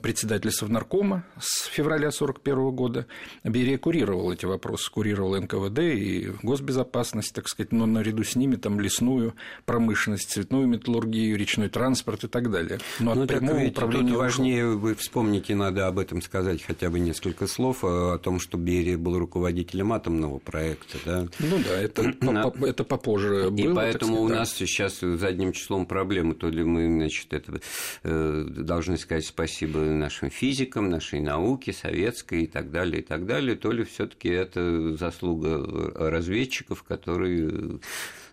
председатель 0.00 0.50
Совнаркома 0.50 1.24
с 1.38 1.66
февраля 1.66 2.08
1941 2.08 2.70
года. 2.70 3.06
Берия 3.44 3.78
курировал 3.78 4.32
эти 4.32 4.46
вопросы, 4.46 4.90
курировал 4.90 5.40
НКВД 5.40 5.78
и 5.78 6.32
госбезопасность, 6.42 7.32
так 7.34 7.48
сказать, 7.48 7.72
но 7.72 7.86
наряду 7.86 8.24
с 8.24 8.36
ними 8.36 8.56
там 8.56 8.80
лесную 8.80 9.34
промышленность, 9.64 10.30
цветную 10.30 10.66
металлургию, 10.66 11.36
речной 11.36 11.68
транспорт 11.68 12.24
и 12.24 12.28
так 12.28 12.50
далее. 12.50 12.80
Но 12.98 13.14
ну, 13.14 13.22
от 13.22 13.28
прямого 13.28 13.64
управления... 13.64 14.14
Важнее, 14.14 14.66
вы 14.66 14.94
вспомните, 14.94 15.54
надо 15.54 15.86
об 15.86 15.98
этом 15.98 16.22
сказать 16.22 16.62
хотя 16.62 16.90
бы 16.90 16.98
несколько 16.98 17.46
слов, 17.46 17.84
о 17.84 18.18
том, 18.18 18.40
что 18.40 18.58
Берия 18.58 18.98
был 18.98 19.18
руководителем 19.18 19.92
атомного 19.92 20.38
проекта. 20.38 20.98
Да? 21.04 21.26
Ну 21.38 21.58
да, 21.58 21.80
это, 21.80 22.02
это 22.66 22.84
попозже 22.84 23.46
и 23.46 23.50
было. 23.50 23.72
И 23.72 23.74
поэтому 23.74 24.14
сказать, 24.16 24.30
у 24.30 24.34
нас 24.34 24.50
да. 24.50 24.56
сейчас 24.56 25.00
задним 25.00 25.52
числом 25.52 25.86
проблемы, 25.86 26.34
то 26.34 26.48
ли 26.48 26.64
мы, 26.64 26.86
значит, 26.86 27.32
это, 27.32 27.60
э, 28.02 28.44
должны 28.48 28.96
сказать 28.96 29.26
спасибо 29.26 29.79
нашим 29.80 30.30
физикам, 30.30 30.90
нашей 30.90 31.20
науке, 31.20 31.72
советской 31.72 32.44
и 32.44 32.46
так 32.46 32.70
далее, 32.70 33.02
и 33.02 33.04
так 33.04 33.26
далее, 33.26 33.56
то 33.56 33.72
ли 33.72 33.84
все 33.84 34.06
таки 34.06 34.28
это 34.28 34.96
заслуга 34.96 35.92
разведчиков, 35.94 36.82
которые 36.82 37.80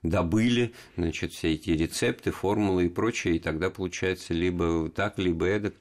добыли 0.03 0.73
значит, 0.95 1.33
все 1.33 1.53
эти 1.53 1.71
рецепты, 1.71 2.31
формулы 2.31 2.85
и 2.85 2.89
прочее, 2.89 3.35
и 3.35 3.39
тогда 3.39 3.69
получается 3.69 4.33
либо 4.33 4.89
так, 4.89 5.17
либо 5.17 5.45
это. 5.45 5.73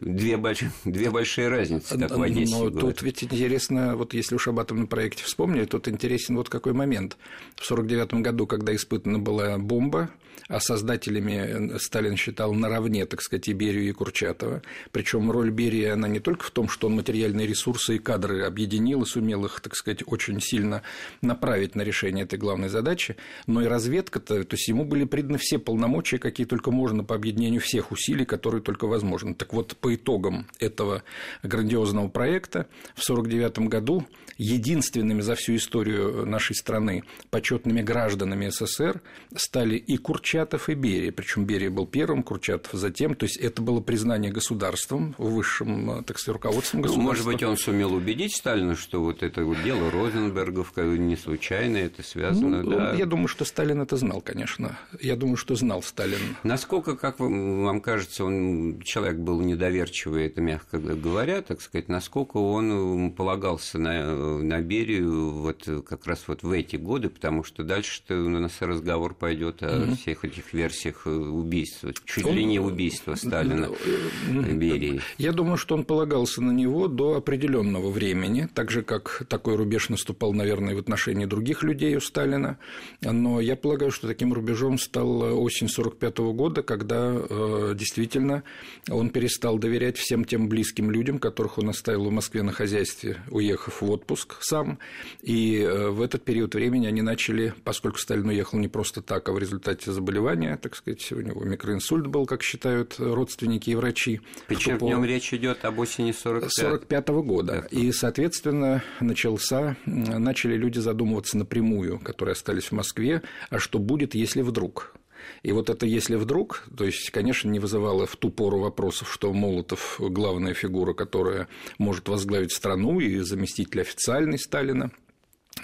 Две, 0.00 0.36
больш... 0.36 0.60
Две 0.84 1.10
большие 1.10 1.48
разницы, 1.48 1.98
как 1.98 2.16
в 2.16 2.22
Одессе 2.22 2.52
Но 2.52 2.70
говорят. 2.70 2.80
тут 2.80 3.02
ведь 3.02 3.24
интересно, 3.24 3.96
вот 3.96 4.14
если 4.14 4.34
уж 4.34 4.48
об 4.48 4.60
атомном 4.60 4.86
проекте 4.86 5.24
вспомнили, 5.24 5.64
тут 5.64 5.88
интересен 5.88 6.36
вот 6.36 6.48
какой 6.48 6.72
момент. 6.72 7.16
В 7.56 7.70
1949 7.70 8.22
году, 8.22 8.46
когда 8.46 8.74
испытана 8.74 9.18
была 9.18 9.58
бомба, 9.58 10.10
а 10.48 10.60
создателями 10.60 11.78
Сталин 11.78 12.16
считал 12.16 12.52
наравне, 12.52 13.06
так 13.06 13.22
сказать, 13.22 13.48
и 13.48 13.52
Берию, 13.52 13.88
и 13.88 13.92
Курчатова. 13.92 14.62
Причем 14.92 15.30
роль 15.30 15.50
Берии, 15.50 15.86
она 15.86 16.08
не 16.08 16.20
только 16.20 16.44
в 16.44 16.50
том, 16.50 16.68
что 16.68 16.88
он 16.88 16.96
материальные 16.96 17.46
ресурсы 17.46 17.96
и 17.96 17.98
кадры 17.98 18.42
объединил 18.42 19.02
и 19.02 19.06
сумел 19.06 19.44
их, 19.46 19.60
так 19.60 19.74
сказать, 19.74 20.02
очень 20.06 20.40
сильно 20.40 20.82
направить 21.22 21.74
на 21.74 21.82
решение 21.82 22.24
этой 22.24 22.38
главной 22.38 22.68
задачи, 22.68 23.16
но 23.46 23.62
и 23.64 23.68
разведка-то, 23.68 24.44
то 24.44 24.54
есть 24.54 24.68
ему 24.68 24.84
были 24.84 25.04
приданы 25.04 25.38
все 25.38 25.58
полномочия, 25.58 26.18
какие 26.18 26.46
только 26.46 26.70
можно 26.70 27.04
по 27.04 27.14
объединению 27.14 27.60
всех 27.60 27.92
усилий, 27.92 28.24
которые 28.24 28.62
только 28.62 28.86
возможны. 28.86 29.34
Так 29.34 29.52
вот, 29.52 29.76
по 29.76 29.94
итогам 29.94 30.46
этого 30.58 31.02
грандиозного 31.42 32.08
проекта 32.08 32.66
в 32.94 33.02
1949 33.02 33.68
году 33.68 34.06
единственными 34.36 35.20
за 35.20 35.34
всю 35.34 35.56
историю 35.56 36.26
нашей 36.26 36.56
страны 36.56 37.04
почетными 37.30 37.82
гражданами 37.82 38.48
СССР 38.48 39.00
стали 39.34 39.76
и 39.76 39.96
Курчатов, 39.96 40.68
и 40.68 40.74
Берия. 40.74 41.12
Причем 41.12 41.44
Берия 41.44 41.70
был 41.70 41.86
первым, 41.86 42.22
Курчатов 42.22 42.72
затем. 42.72 43.14
То 43.14 43.26
есть 43.26 43.36
это 43.36 43.62
было 43.62 43.80
признание 43.80 44.32
государством, 44.32 45.14
высшим, 45.18 46.04
так 46.04 46.18
сказать, 46.18 46.34
руководством 46.34 46.82
государства. 46.82 47.02
Ну, 47.02 47.08
может 47.08 47.26
быть, 47.26 47.42
он 47.42 47.56
сумел 47.56 47.94
убедить 47.94 48.34
Сталина, 48.34 48.74
что 48.74 49.02
вот 49.02 49.22
это 49.22 49.44
вот 49.44 49.62
дело 49.62 49.90
Розенбергов 49.90 50.76
не 50.76 51.16
случайно, 51.16 51.76
это 51.76 52.02
связано, 52.02 52.62
ну, 52.62 52.70
да? 52.70 52.94
Я 52.94 53.06
думаю, 53.06 53.28
что 53.28 53.44
Сталин 53.54 53.82
это 53.82 53.96
знал, 53.96 54.20
конечно. 54.20 54.76
Я 55.00 55.14
думаю, 55.14 55.36
что 55.36 55.54
знал 55.54 55.80
Сталин. 55.80 56.18
Насколько, 56.42 56.96
как 56.96 57.20
вам 57.20 57.80
кажется, 57.80 58.24
он 58.24 58.80
человек 58.82 59.18
был 59.18 59.40
недоверчивый, 59.42 60.26
это 60.26 60.40
мягко 60.40 60.78
говоря, 60.78 61.40
так 61.40 61.60
сказать, 61.60 61.88
насколько 61.88 62.38
он 62.38 63.12
полагался 63.12 63.78
на 63.78 63.94
на 64.42 64.60
Берию 64.60 65.30
вот 65.30 65.68
как 65.88 66.04
раз 66.06 66.24
вот 66.26 66.42
в 66.42 66.50
эти 66.50 66.74
годы, 66.74 67.08
потому 67.10 67.44
что 67.44 67.62
дальше 67.62 68.02
у 68.10 68.28
нас 68.28 68.60
разговор 68.60 69.14
пойдет 69.14 69.62
о 69.62 69.66
mm-hmm. 69.66 69.96
всех 69.98 70.24
этих 70.24 70.52
версиях 70.52 71.06
э, 71.06 71.10
убийства, 71.10 71.92
чуть 72.04 72.24
он... 72.24 72.34
ли 72.34 72.44
не 72.44 72.58
убийства 72.58 73.14
Сталина 73.14 73.66
mm-hmm. 73.66 74.52
Берии. 74.54 75.00
Я 75.16 75.30
думаю, 75.30 75.58
что 75.58 75.76
он 75.76 75.84
полагался 75.84 76.42
на 76.42 76.50
него 76.50 76.88
до 76.88 77.18
определенного 77.18 77.90
времени, 77.90 78.48
так 78.52 78.72
же, 78.72 78.82
как 78.82 79.22
такой 79.28 79.54
рубеж 79.54 79.90
наступал, 79.90 80.32
наверное, 80.32 80.74
в 80.74 80.78
отношении 80.78 81.26
других 81.26 81.62
людей 81.62 81.96
у 81.96 82.00
Сталина, 82.00 82.58
но 83.00 83.43
я 83.44 83.56
полагаю, 83.56 83.90
что 83.90 84.06
таким 84.06 84.32
рубежом 84.32 84.78
стал 84.78 85.22
осень 85.42 85.66
1945 85.66 86.18
года, 86.34 86.62
когда 86.62 87.14
э, 87.14 87.74
действительно 87.76 88.42
он 88.90 89.10
перестал 89.10 89.58
доверять 89.58 89.96
всем 89.96 90.24
тем 90.24 90.48
близким 90.48 90.90
людям, 90.90 91.18
которых 91.18 91.58
он 91.58 91.68
оставил 91.68 92.06
в 92.06 92.12
Москве 92.12 92.42
на 92.42 92.52
хозяйстве, 92.52 93.18
уехав 93.30 93.80
в 93.80 93.90
отпуск, 93.90 94.36
сам, 94.40 94.78
и 95.22 95.58
э, 95.58 95.88
в 95.90 96.00
этот 96.02 96.24
период 96.24 96.54
времени 96.54 96.86
они 96.86 97.02
начали, 97.02 97.54
поскольку 97.64 97.98
Сталин 97.98 98.28
уехал 98.28 98.58
не 98.58 98.68
просто 98.68 99.02
так, 99.02 99.28
а 99.28 99.32
в 99.32 99.38
результате 99.38 99.92
заболевания, 99.92 100.56
так 100.56 100.76
сказать, 100.76 101.12
у 101.12 101.20
него 101.20 101.44
микроинсульт 101.44 102.06
был, 102.06 102.26
как 102.26 102.42
считают 102.42 102.96
родственники 102.98 103.70
и 103.70 103.74
врачи. 103.74 104.20
Причем 104.48 104.78
в 104.78 104.82
нем 104.82 105.04
речь 105.04 105.32
идет 105.32 105.64
об 105.64 105.78
осени 105.78 106.12
45 106.12 106.50
45 106.50 107.08
-го 107.08 107.22
года. 107.22 107.66
И, 107.70 107.92
соответственно, 107.92 108.82
начался, 109.00 109.76
начали 109.86 110.56
люди 110.56 110.78
задумываться 110.78 111.38
напрямую, 111.38 111.98
которые 111.98 112.32
остались 112.32 112.64
в 112.64 112.72
Москве, 112.72 113.22
а 113.50 113.58
что 113.58 113.78
будет, 113.78 114.14
если 114.14 114.42
вдруг? 114.42 114.94
И 115.42 115.52
вот 115.52 115.70
это 115.70 115.86
если 115.86 116.16
вдруг, 116.16 116.64
то 116.76 116.84
есть, 116.84 117.10
конечно, 117.10 117.48
не 117.48 117.58
вызывало 117.58 118.06
в 118.06 118.16
ту 118.16 118.30
пору 118.30 118.58
вопросов, 118.58 119.12
что 119.12 119.32
Молотов– 119.32 119.96
главная 119.98 120.54
фигура, 120.54 120.92
которая 120.92 121.48
может 121.78 122.08
возглавить 122.08 122.52
страну 122.52 123.00
и 123.00 123.18
заместитель 123.20 123.80
официальный 123.80 124.38
Сталина– 124.38 124.90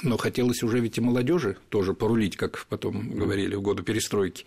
но 0.03 0.17
хотелось 0.17 0.63
уже 0.63 0.81
ведь 0.81 0.99
и 0.99 1.01
молодежи 1.01 1.57
тоже 1.69 1.95
порулить, 1.95 2.37
как 2.37 2.67
потом 2.69 3.11
говорили 3.11 3.55
в 3.55 3.63
годы 3.63 3.83
перестройки. 3.83 4.45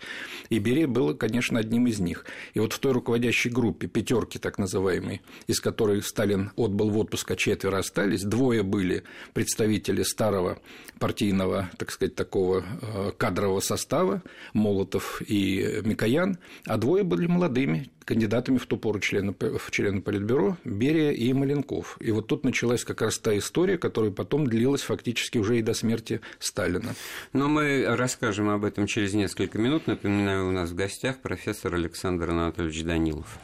И 0.50 0.58
Берия 0.58 0.86
было, 0.86 1.14
конечно, 1.14 1.58
одним 1.58 1.86
из 1.86 2.00
них. 2.00 2.24
И 2.54 2.60
вот 2.60 2.72
в 2.72 2.78
той 2.78 2.92
руководящей 2.92 3.50
группе, 3.50 3.86
пятерки 3.86 4.38
так 4.38 4.58
называемой, 4.58 5.22
из 5.46 5.60
которой 5.60 6.02
Сталин 6.02 6.50
отбыл 6.56 6.90
в 6.90 6.98
отпуск, 6.98 7.30
а 7.30 7.36
четверо 7.36 7.78
остались, 7.78 8.22
двое 8.22 8.62
были 8.62 9.04
представители 9.32 10.02
старого 10.02 10.58
партийного, 10.98 11.70
так 11.76 11.90
сказать, 11.90 12.14
такого 12.14 12.64
э, 12.80 13.12
кадрового 13.16 13.60
состава, 13.60 14.22
Молотов 14.52 15.22
и 15.26 15.80
Микоян, 15.84 16.38
а 16.66 16.76
двое 16.76 17.02
были 17.04 17.26
молодыми, 17.26 17.90
кандидатами 18.04 18.58
в 18.58 18.66
ту 18.66 18.76
пору 18.76 19.00
члена, 19.00 19.32
в 19.32 19.70
члены 19.70 20.00
Политбюро 20.00 20.56
Берия 20.64 21.10
и 21.12 21.32
Маленков. 21.32 21.96
И 22.00 22.10
вот 22.10 22.26
тут 22.26 22.44
началась 22.44 22.84
как 22.84 23.02
раз 23.02 23.18
та 23.18 23.36
история, 23.36 23.78
которая 23.78 24.10
потом 24.10 24.46
длилась 24.46 24.82
фактически 24.82 25.38
уже 25.38 25.58
и 25.58 25.62
до 25.62 25.74
смерти 25.74 26.20
Сталина. 26.38 26.94
Но 27.32 27.48
мы 27.48 27.84
расскажем 27.86 28.48
об 28.50 28.64
этом 28.64 28.86
через 28.86 29.14
несколько 29.14 29.58
минут. 29.58 29.86
Напоминаю, 29.86 30.48
у 30.48 30.52
нас 30.52 30.70
в 30.70 30.74
гостях 30.74 31.18
профессор 31.18 31.74
Александр 31.74 32.30
Анатольевич 32.30 32.84
Данилов. 32.84 33.38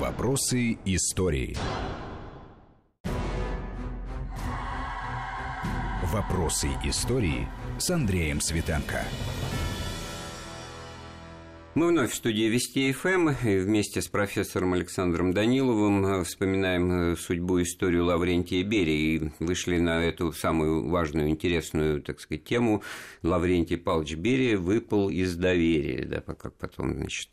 Вопросы 0.00 0.78
истории. 0.84 1.56
Вопросы 6.12 6.68
истории 6.84 7.48
с 7.78 7.90
Андреем 7.90 8.40
Светенко. 8.40 9.04
Мы 11.74 11.86
вновь 11.86 12.12
в 12.12 12.14
студии 12.14 12.50
Вести 12.50 12.92
ФМ 12.92 13.30
и 13.30 13.56
вместе 13.56 14.02
с 14.02 14.08
профессором 14.08 14.74
Александром 14.74 15.32
Даниловым 15.32 16.04
э, 16.04 16.24
вспоминаем 16.24 16.92
э, 16.92 17.16
судьбу 17.16 17.62
историю 17.62 18.04
Лаврентия 18.04 18.62
Берии 18.62 19.16
и 19.16 19.30
вышли 19.42 19.78
на 19.78 20.04
эту 20.04 20.34
самую 20.34 20.90
важную, 20.90 21.30
интересную, 21.30 22.02
так 22.02 22.20
сказать, 22.20 22.44
тему. 22.44 22.82
Лаврентий 23.22 23.78
Павлович 23.78 24.16
Берия 24.16 24.58
выпал 24.58 25.08
из 25.08 25.34
доверия, 25.34 26.04
да, 26.04 26.20
как 26.20 26.52
потом, 26.58 26.92
значит, 26.94 27.30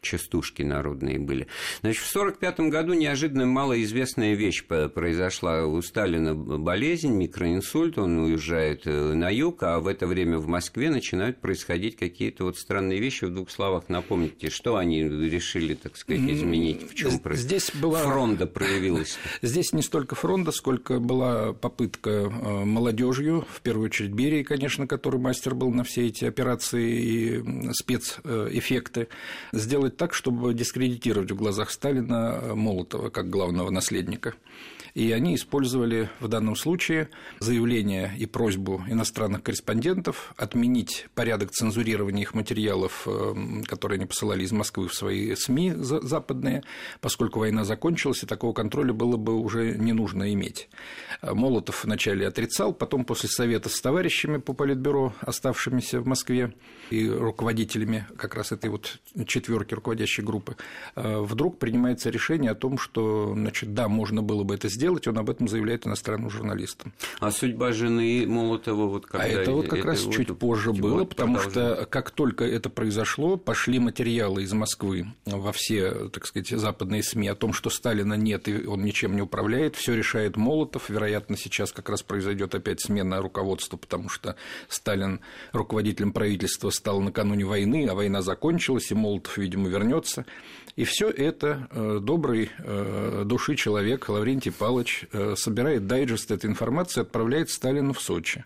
частушки 0.00 0.62
народные 0.62 1.18
были. 1.18 1.46
Значит, 1.80 2.02
в 2.02 2.16
1945 2.16 2.70
году 2.70 2.94
неожиданно 2.94 3.46
малоизвестная 3.46 4.34
вещь 4.34 4.64
произошла. 4.64 5.66
У 5.66 5.80
Сталина 5.82 6.34
болезнь, 6.34 7.12
микроинсульт, 7.12 7.98
он 7.98 8.18
уезжает 8.18 8.86
э, 8.86 9.12
на 9.14 9.30
юг, 9.30 9.62
а 9.62 9.80
в 9.80 9.86
это 9.86 10.06
время 10.06 10.38
в 10.38 10.46
Москве 10.46 10.90
начинают 10.90 11.40
происходить 11.40 11.96
какие-то 11.96 12.44
вот 12.44 12.58
странные 12.58 13.00
вещи. 13.00 13.24
В 13.24 13.34
двух 13.34 13.50
словах 13.50 13.88
напомните, 13.88 14.50
что 14.50 14.76
они 14.76 15.02
решили, 15.02 15.74
так 15.74 15.96
сказать, 15.96 16.22
изменить, 16.22 16.90
в 16.90 16.94
чем 16.94 17.20
Здесь 17.32 17.70
была... 17.74 18.02
фронта 18.02 18.46
проявилась? 18.46 19.18
Здесь 19.42 19.72
не 19.72 19.82
столько 19.82 20.14
фронта, 20.14 20.52
сколько 20.52 20.98
была 20.98 21.52
попытка 21.52 22.10
э, 22.10 22.28
молодежью, 22.64 23.46
в 23.50 23.60
первую 23.60 23.86
очередь 23.86 24.12
Берии, 24.12 24.42
конечно, 24.42 24.86
который 24.86 25.20
мастер 25.20 25.54
был 25.54 25.70
на 25.70 25.84
все 25.84 26.06
эти 26.06 26.24
операции 26.24 27.00
и 27.00 27.72
спецэффекты, 27.72 29.08
сделать 29.52 29.87
так, 29.96 30.14
чтобы 30.14 30.54
дискредитировать 30.54 31.30
в 31.30 31.36
глазах 31.36 31.70
Сталина 31.70 32.54
Молотова 32.54 33.10
как 33.10 33.30
главного 33.30 33.70
наследника. 33.70 34.34
И 34.94 35.12
они 35.12 35.34
использовали 35.34 36.08
в 36.18 36.28
данном 36.28 36.56
случае 36.56 37.10
заявление 37.38 38.12
и 38.18 38.26
просьбу 38.26 38.82
иностранных 38.88 39.42
корреспондентов 39.42 40.32
отменить 40.36 41.06
порядок 41.14 41.50
цензурирования 41.52 42.22
их 42.22 42.34
материалов, 42.34 43.06
эм, 43.06 43.62
которые 43.64 43.98
они 43.98 44.06
посылали 44.06 44.42
из 44.42 44.52
Москвы 44.52 44.88
в 44.88 44.94
свои 44.94 45.34
СМИ 45.34 45.74
западные, 45.76 46.64
поскольку 47.00 47.40
война 47.40 47.64
закончилась, 47.64 48.22
и 48.22 48.26
такого 48.26 48.52
контроля 48.52 48.92
было 48.92 49.16
бы 49.16 49.34
уже 49.34 49.76
не 49.78 49.92
нужно 49.92 50.32
иметь. 50.32 50.68
Молотов 51.22 51.84
вначале 51.84 52.26
отрицал, 52.26 52.72
потом 52.72 53.04
после 53.04 53.28
совета 53.28 53.68
с 53.68 53.80
товарищами 53.80 54.38
по 54.38 54.52
политбюро, 54.52 55.14
оставшимися 55.20 56.00
в 56.00 56.06
Москве, 56.06 56.54
и 56.90 57.08
руководителями 57.08 58.06
как 58.16 58.34
раз 58.34 58.52
этой 58.52 58.70
вот 58.70 58.98
четверки 59.26 59.74
руководящей 59.78 60.22
группы, 60.22 60.56
э, 60.96 61.18
вдруг 61.20 61.58
принимается 61.58 62.10
решение 62.10 62.50
о 62.50 62.54
том, 62.54 62.78
что, 62.78 63.32
значит, 63.34 63.74
да, 63.74 63.88
можно 63.88 64.22
было 64.22 64.44
бы 64.44 64.54
это 64.54 64.68
сделать, 64.68 65.06
он 65.06 65.18
об 65.18 65.30
этом 65.30 65.48
заявляет 65.48 65.86
иностранным 65.86 66.30
журналистам. 66.30 66.92
А 67.20 67.30
судьба 67.30 67.72
жены 67.72 68.26
Молотова 68.26 68.86
вот 68.86 69.06
когда... 69.06 69.24
А 69.24 69.28
это 69.28 69.52
вот 69.52 69.68
как 69.68 69.80
это 69.80 69.88
раз 69.88 70.04
вот 70.04 70.14
чуть 70.14 70.36
позже 70.38 70.72
было, 70.72 71.04
потому 71.04 71.38
что 71.38 71.86
как 71.90 72.10
только 72.10 72.44
это 72.44 72.70
произошло, 72.70 73.36
пошли 73.36 73.78
материалы 73.78 74.42
из 74.42 74.52
Москвы 74.52 75.06
во 75.24 75.52
все, 75.52 76.08
так 76.08 76.26
сказать, 76.26 76.48
западные 76.48 77.02
СМИ 77.02 77.28
о 77.28 77.34
том, 77.34 77.52
что 77.52 77.70
Сталина 77.70 78.14
нет 78.14 78.48
и 78.48 78.66
он 78.66 78.84
ничем 78.84 79.14
не 79.14 79.22
управляет, 79.22 79.76
все 79.76 79.94
решает 79.94 80.36
Молотов. 80.36 80.90
Вероятно, 80.90 81.36
сейчас 81.36 81.72
как 81.72 81.88
раз 81.88 82.02
произойдет 82.02 82.54
опять 82.54 82.80
смена 82.80 83.20
руководства, 83.20 83.76
потому 83.76 84.08
что 84.08 84.36
Сталин 84.68 85.20
руководителем 85.52 86.12
правительства 86.12 86.70
стал 86.70 87.00
накануне 87.00 87.44
войны, 87.44 87.86
а 87.88 87.94
война 87.94 88.22
закончилась, 88.22 88.90
и 88.90 88.94
Молотов, 88.94 89.38
видимо, 89.38 89.67
вернется. 89.68 90.26
И 90.76 90.84
все 90.84 91.08
это 91.10 91.68
э, 91.70 91.98
добрый 92.00 92.50
э, 92.58 93.22
души 93.24 93.56
человек 93.56 94.08
Лаврентий 94.08 94.52
Павлович 94.52 95.06
э, 95.12 95.34
собирает 95.36 95.86
дайджест 95.86 96.30
этой 96.30 96.46
информации 96.46 97.00
отправляет 97.00 97.50
Сталину 97.50 97.92
в 97.92 98.00
Сочи 98.00 98.44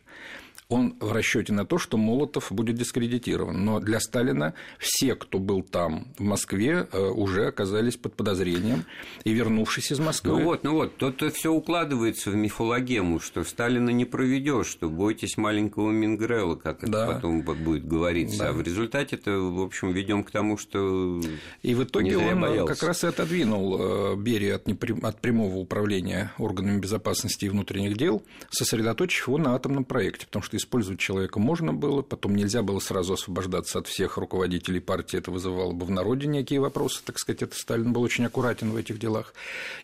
он 0.73 0.97
в 1.01 1.13
расчете 1.13 1.53
на 1.53 1.67
то, 1.67 1.79
что 1.79 1.99
Молотов 1.99 2.51
будет 2.51 2.77
дискредитирован. 2.77 3.65
Но 3.65 3.79
для 3.79 4.01
Сталина 4.01 4.55
все, 4.79 5.15
кто 5.15 5.39
был 5.39 5.63
там, 5.63 6.07
в 6.19 6.23
Москве, 6.23 6.89
э, 6.91 6.99
уже 6.99 7.47
оказались 7.47 7.97
под 7.97 8.15
подозрением. 8.15 8.85
И 9.25 9.33
вернувшись 9.33 9.93
из 9.93 10.01
Москвы... 10.01 10.39
Ну 10.39 10.45
вот, 10.45 10.65
ну 10.65 10.73
вот, 10.73 10.97
то-то 10.97 11.31
все 11.31 11.53
укладывается 11.53 12.31
в 12.31 12.37
мифологему, 12.37 13.21
что 13.21 13.45
Сталина 13.45 13.91
не 13.91 14.05
проведешь, 14.05 14.67
что 14.67 14.89
бойтесь 14.89 15.37
маленького 15.37 15.91
Мингрела, 15.91 16.57
как 16.57 16.89
да. 16.89 17.05
это 17.05 17.15
потом 17.15 17.43
будет 17.43 17.87
говориться. 17.87 18.39
Да. 18.39 18.49
А 18.49 18.53
в 18.53 18.63
результате 18.63 19.17
это, 19.17 19.33
в 19.33 19.61
общем, 19.61 19.93
ведем 19.93 20.25
к 20.25 20.31
тому, 20.31 20.57
что 20.57 21.21
И 21.63 21.75
в 21.75 21.85
итоге 21.85 22.17
он 22.17 22.41
боялся. 22.41 22.75
как 22.75 22.83
раз 22.89 23.05
и 23.05 23.09
отодвинул 23.09 23.77
э, 23.79 24.17
Берию 24.17 24.57
от, 24.57 24.67
непрям... 24.67 25.05
от 25.05 25.21
прямого 25.21 25.57
управления 25.57 26.33
органами 26.39 26.81
безопасности 26.81 27.45
и 27.45 27.49
внутренних 27.51 27.99
дел, 27.99 28.23
сосредоточив 28.51 29.29
его 29.29 29.39
на 29.39 29.55
атомном 29.55 29.85
проекте, 29.85 30.27
потому 30.27 30.43
что 30.43 30.57
использовать 30.63 31.01
человека 31.01 31.39
можно 31.39 31.75
было, 31.75 32.03
потом 32.03 32.35
нельзя 32.35 32.63
было 32.63 32.79
сразу 32.79 33.15
освобождаться 33.15 33.79
от 33.79 33.87
всех 33.87 34.17
руководителей 34.17 34.81
партии, 34.81 35.19
это 35.19 35.31
вызывало 35.31 35.73
бы 35.73 35.85
в 35.85 35.91
народе 35.91 36.27
некие 36.27 36.61
вопросы, 36.61 37.03
так 37.05 37.19
сказать, 37.19 37.43
это 37.43 37.57
Сталин 37.57 37.93
был 37.93 38.03
очень 38.03 38.25
аккуратен 38.25 38.71
в 38.71 38.77
этих 38.77 38.99
делах. 38.99 39.35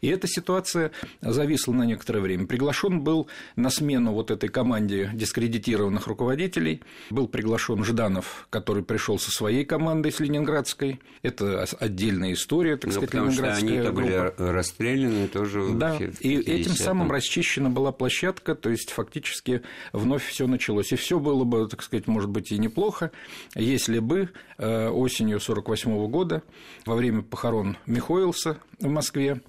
И 0.01 0.09
эта 0.09 0.27
ситуация 0.29 0.93
зависла 1.21 1.73
на 1.73 1.83
некоторое 1.83 2.21
время. 2.21 2.47
Приглашен 2.47 3.01
был 3.01 3.27
на 3.57 3.71
смену 3.71 4.12
вот 4.12 4.31
этой 4.31 4.49
команде 4.49 5.11
дискредитированных 5.12 6.07
руководителей, 6.07 6.83
был 7.11 7.29
приглашен 7.29 7.85
Жданов, 7.85 8.47
который 8.51 8.83
пришел 8.83 9.19
со 9.19 9.31
своей 9.31 9.64
командой 9.64 10.12
с 10.12 10.21
Ленинградской, 10.21 11.01
это 11.23 11.64
отдельная 11.81 12.33
история, 12.33 12.77
так 12.77 12.87
ну, 12.87 12.93
сказать, 12.93 13.11
потому 13.11 13.31
Ленинградская 13.31 13.69
что 13.69 13.88
они 13.88 13.91
были 13.91 14.33
расстреляны 14.37 15.29
тоже. 15.29 15.73
Да, 15.75 15.97
и 15.97 16.37
этим 16.38 16.73
самым 16.73 17.11
расчищена 17.11 17.69
была 17.69 17.93
площадка, 17.93 18.55
то 18.55 18.71
есть 18.71 18.91
фактически 18.91 19.62
вновь 19.93 20.25
все 20.25 20.47
началось 20.47 20.67
началось. 20.68 20.92
И 20.92 20.96
все 20.96 21.18
было 21.18 21.44
бы, 21.44 21.66
так 21.68 21.83
сказать, 21.83 22.07
может 22.07 22.31
быть, 22.31 22.52
и 22.52 22.59
неплохо, 22.59 23.11
если 23.54 23.98
бы 23.98 24.31
э, 24.59 24.88
осенью 24.88 25.37
1948 25.37 26.09
года, 26.09 26.42
во 26.85 26.94
время 26.94 27.22
похорон 27.22 27.76
Михоэлса 27.87 28.59
в 28.81 28.88
Москве, 28.88 29.40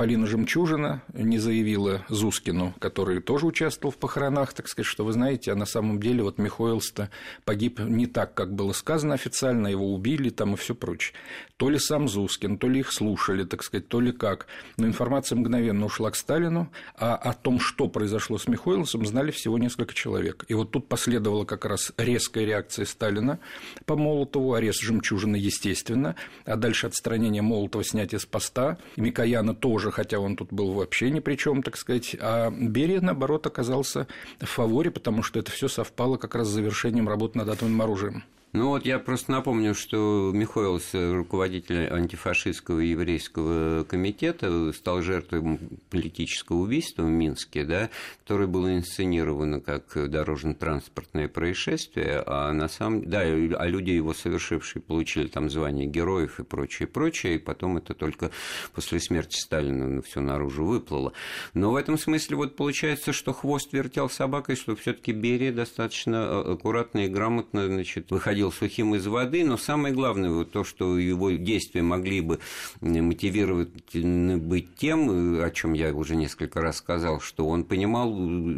Полина 0.00 0.26
Жемчужина 0.26 1.02
не 1.12 1.38
заявила 1.38 2.06
Зускину, 2.08 2.72
который 2.78 3.20
тоже 3.20 3.44
участвовал 3.44 3.92
в 3.92 3.98
похоронах, 3.98 4.54
так 4.54 4.66
сказать, 4.66 4.86
что 4.86 5.04
вы 5.04 5.12
знаете, 5.12 5.52
а 5.52 5.54
на 5.54 5.66
самом 5.66 6.00
деле 6.00 6.22
вот 6.22 6.38
Михоэлс-то 6.38 7.10
погиб 7.44 7.80
не 7.80 8.06
так, 8.06 8.32
как 8.32 8.54
было 8.54 8.72
сказано 8.72 9.12
официально, 9.12 9.66
его 9.68 9.92
убили 9.92 10.30
там 10.30 10.54
и 10.54 10.56
все 10.56 10.74
прочее. 10.74 11.12
То 11.58 11.68
ли 11.68 11.78
сам 11.78 12.08
Зускин, 12.08 12.56
то 12.56 12.66
ли 12.66 12.80
их 12.80 12.90
слушали, 12.90 13.44
так 13.44 13.62
сказать, 13.62 13.88
то 13.88 14.00
ли 14.00 14.10
как. 14.12 14.46
Но 14.78 14.86
информация 14.86 15.36
мгновенно 15.36 15.84
ушла 15.84 16.10
к 16.10 16.16
Сталину, 16.16 16.72
а 16.96 17.14
о 17.16 17.34
том, 17.34 17.60
что 17.60 17.86
произошло 17.86 18.38
с 18.38 18.48
Михоэлсом, 18.48 19.04
знали 19.04 19.30
всего 19.30 19.58
несколько 19.58 19.92
человек. 19.92 20.46
И 20.48 20.54
вот 20.54 20.70
тут 20.70 20.88
последовала 20.88 21.44
как 21.44 21.66
раз 21.66 21.92
резкая 21.98 22.46
реакция 22.46 22.86
Сталина 22.86 23.38
по 23.84 23.96
Молотову, 23.96 24.54
арест 24.54 24.80
Жемчужины, 24.80 25.36
естественно, 25.36 26.16
а 26.46 26.56
дальше 26.56 26.86
отстранение 26.86 27.42
Молотова, 27.42 27.84
снятие 27.84 28.18
с 28.18 28.24
поста, 28.24 28.78
и 28.96 29.02
Микояна 29.02 29.54
тоже 29.54 29.89
тоже, 29.90 29.92
хотя 29.92 30.18
он 30.18 30.36
тут 30.36 30.52
был 30.52 30.72
вообще 30.72 31.10
ни 31.10 31.20
при 31.20 31.36
чем, 31.36 31.62
так 31.62 31.76
сказать, 31.76 32.16
а 32.20 32.50
Берия, 32.50 33.00
наоборот, 33.00 33.46
оказался 33.46 34.06
в 34.40 34.46
фаворе, 34.46 34.90
потому 34.90 35.22
что 35.22 35.38
это 35.38 35.50
все 35.50 35.68
совпало 35.68 36.16
как 36.16 36.34
раз 36.34 36.48
с 36.48 36.50
завершением 36.50 37.08
работы 37.08 37.38
над 37.38 37.48
атомным 37.48 37.82
оружием. 37.82 38.22
Ну 38.52 38.70
вот 38.70 38.84
я 38.84 38.98
просто 38.98 39.30
напомню, 39.30 39.76
что 39.76 40.32
Михоэлс, 40.34 40.94
руководитель 40.94 41.86
антифашистского 41.86 42.80
еврейского 42.80 43.84
комитета, 43.84 44.72
стал 44.72 45.02
жертвой 45.02 45.60
политического 45.88 46.56
убийства 46.56 47.02
в 47.02 47.08
Минске, 47.08 47.62
да, 47.62 47.90
которое 48.24 48.48
было 48.48 48.74
инсценировано 48.74 49.60
как 49.60 49.84
дорожно-транспортное 49.94 51.28
происшествие, 51.28 52.24
а 52.26 52.52
на 52.52 52.68
самом 52.68 53.08
да, 53.08 53.20
а 53.20 53.66
люди 53.68 53.90
его 53.90 54.14
совершившие 54.14 54.82
получили 54.82 55.28
там 55.28 55.48
звание 55.48 55.86
героев 55.86 56.40
и 56.40 56.42
прочее, 56.42 56.88
прочее, 56.88 57.36
и 57.36 57.38
потом 57.38 57.76
это 57.76 57.94
только 57.94 58.32
после 58.74 58.98
смерти 58.98 59.38
Сталина 59.38 59.86
ну, 59.86 60.02
все 60.02 60.20
наружу 60.20 60.64
выплыло. 60.64 61.12
Но 61.54 61.70
в 61.70 61.76
этом 61.76 61.96
смысле 61.96 62.34
вот 62.34 62.56
получается, 62.56 63.12
что 63.12 63.32
хвост 63.32 63.72
вертел 63.72 64.10
собакой, 64.10 64.56
что 64.56 64.74
все-таки 64.74 65.12
Берия 65.12 65.52
достаточно 65.52 66.40
аккуратно 66.40 67.06
и 67.06 67.08
грамотно 67.08 67.66
значит, 67.66 68.10
выходил 68.10 68.39
выходил 68.40 68.52
сухим 68.52 68.94
из 68.94 69.06
воды, 69.06 69.44
но 69.44 69.56
самое 69.56 69.94
главное, 69.94 70.30
вот 70.30 70.52
то, 70.52 70.64
что 70.64 70.98
его 70.98 71.30
действия 71.30 71.82
могли 71.82 72.20
бы 72.20 72.38
мотивировать 72.80 73.70
быть 73.94 74.74
тем, 74.76 75.42
о 75.42 75.50
чем 75.50 75.74
я 75.74 75.92
уже 75.92 76.16
несколько 76.16 76.60
раз 76.60 76.78
сказал, 76.78 77.20
что 77.20 77.46
он 77.46 77.64
понимал, 77.64 78.14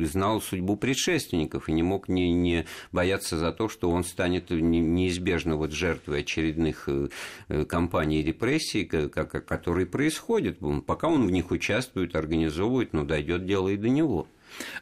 знал 0.06 0.40
судьбу 0.40 0.76
предшественников 0.76 1.68
и 1.68 1.72
не 1.72 1.82
мог 1.82 2.08
не, 2.08 2.32
не 2.32 2.66
бояться 2.92 3.38
за 3.38 3.52
то, 3.52 3.68
что 3.68 3.90
он 3.90 4.04
станет 4.04 4.50
неизбежно 4.50 5.56
вот 5.56 5.72
жертвой 5.72 6.20
очередных 6.20 6.88
э, 6.88 7.64
кампаний 7.64 8.22
репрессий, 8.22 8.84
которые 8.84 9.86
происходят. 9.86 10.58
Пока 10.86 11.08
он 11.08 11.26
в 11.26 11.30
них 11.30 11.50
участвует, 11.50 12.14
организовывает, 12.14 12.92
но 12.92 13.04
дойдет 13.04 13.46
дело 13.46 13.68
и 13.68 13.76
до 13.76 13.88
него. 13.88 14.26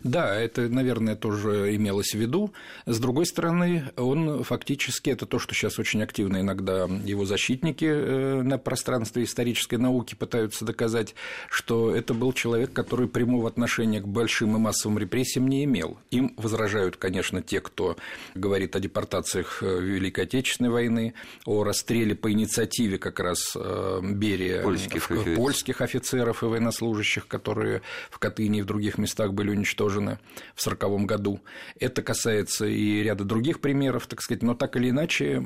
Да, 0.02 0.34
это, 0.34 0.68
наверное, 0.68 1.16
тоже 1.16 1.74
имелось 1.74 2.12
в 2.14 2.18
виду. 2.18 2.52
С 2.86 2.98
другой 2.98 3.26
стороны, 3.26 3.90
он 3.96 4.42
фактически, 4.44 5.10
это 5.10 5.26
то, 5.26 5.38
что 5.38 5.54
сейчас 5.54 5.78
очень 5.78 6.02
активно 6.02 6.40
иногда 6.40 6.84
его 7.04 7.24
защитники 7.24 7.84
э, 7.84 8.42
на 8.42 8.58
пространстве 8.58 9.24
исторической 9.24 9.76
науки 9.76 10.14
пытаются 10.14 10.64
доказать, 10.64 11.14
что 11.48 11.94
это 11.94 12.14
был 12.14 12.32
человек, 12.32 12.72
который 12.72 13.08
прямого 13.08 13.48
отношения 13.48 14.00
к 14.00 14.08
большим 14.08 14.56
и 14.56 14.58
массовым 14.58 14.98
репрессиям 14.98 15.48
не 15.48 15.64
имел. 15.64 15.98
Им 16.10 16.34
возражают, 16.36 16.96
конечно, 16.96 17.42
те, 17.42 17.60
кто 17.60 17.96
говорит 18.34 18.76
о 18.76 18.80
депортациях 18.80 19.62
э, 19.62 19.80
Великой 19.80 20.24
Отечественной 20.24 20.70
войны, 20.70 21.14
о 21.44 21.64
расстреле 21.64 22.14
по 22.14 22.32
инициативе 22.32 22.98
как 22.98 23.20
раз 23.20 23.52
э, 23.56 24.00
Берия 24.02 24.62
польских, 24.62 25.10
польских 25.36 25.80
офицеров 25.80 26.42
и 26.42 26.46
военнослужащих, 26.46 27.26
которые 27.26 27.82
в 28.10 28.18
Катыни 28.18 28.58
и 28.58 28.62
в 28.62 28.66
других 28.66 28.98
местах 28.98 29.32
были 29.32 29.50
уничтожены 29.60 30.18
в 30.54 30.66
1940 30.66 31.06
году. 31.06 31.40
Это 31.78 32.02
касается 32.02 32.66
и 32.66 33.02
ряда 33.02 33.24
других 33.24 33.60
примеров, 33.60 34.06
так 34.06 34.22
сказать, 34.22 34.42
но 34.42 34.54
так 34.54 34.76
или 34.76 34.90
иначе 34.90 35.42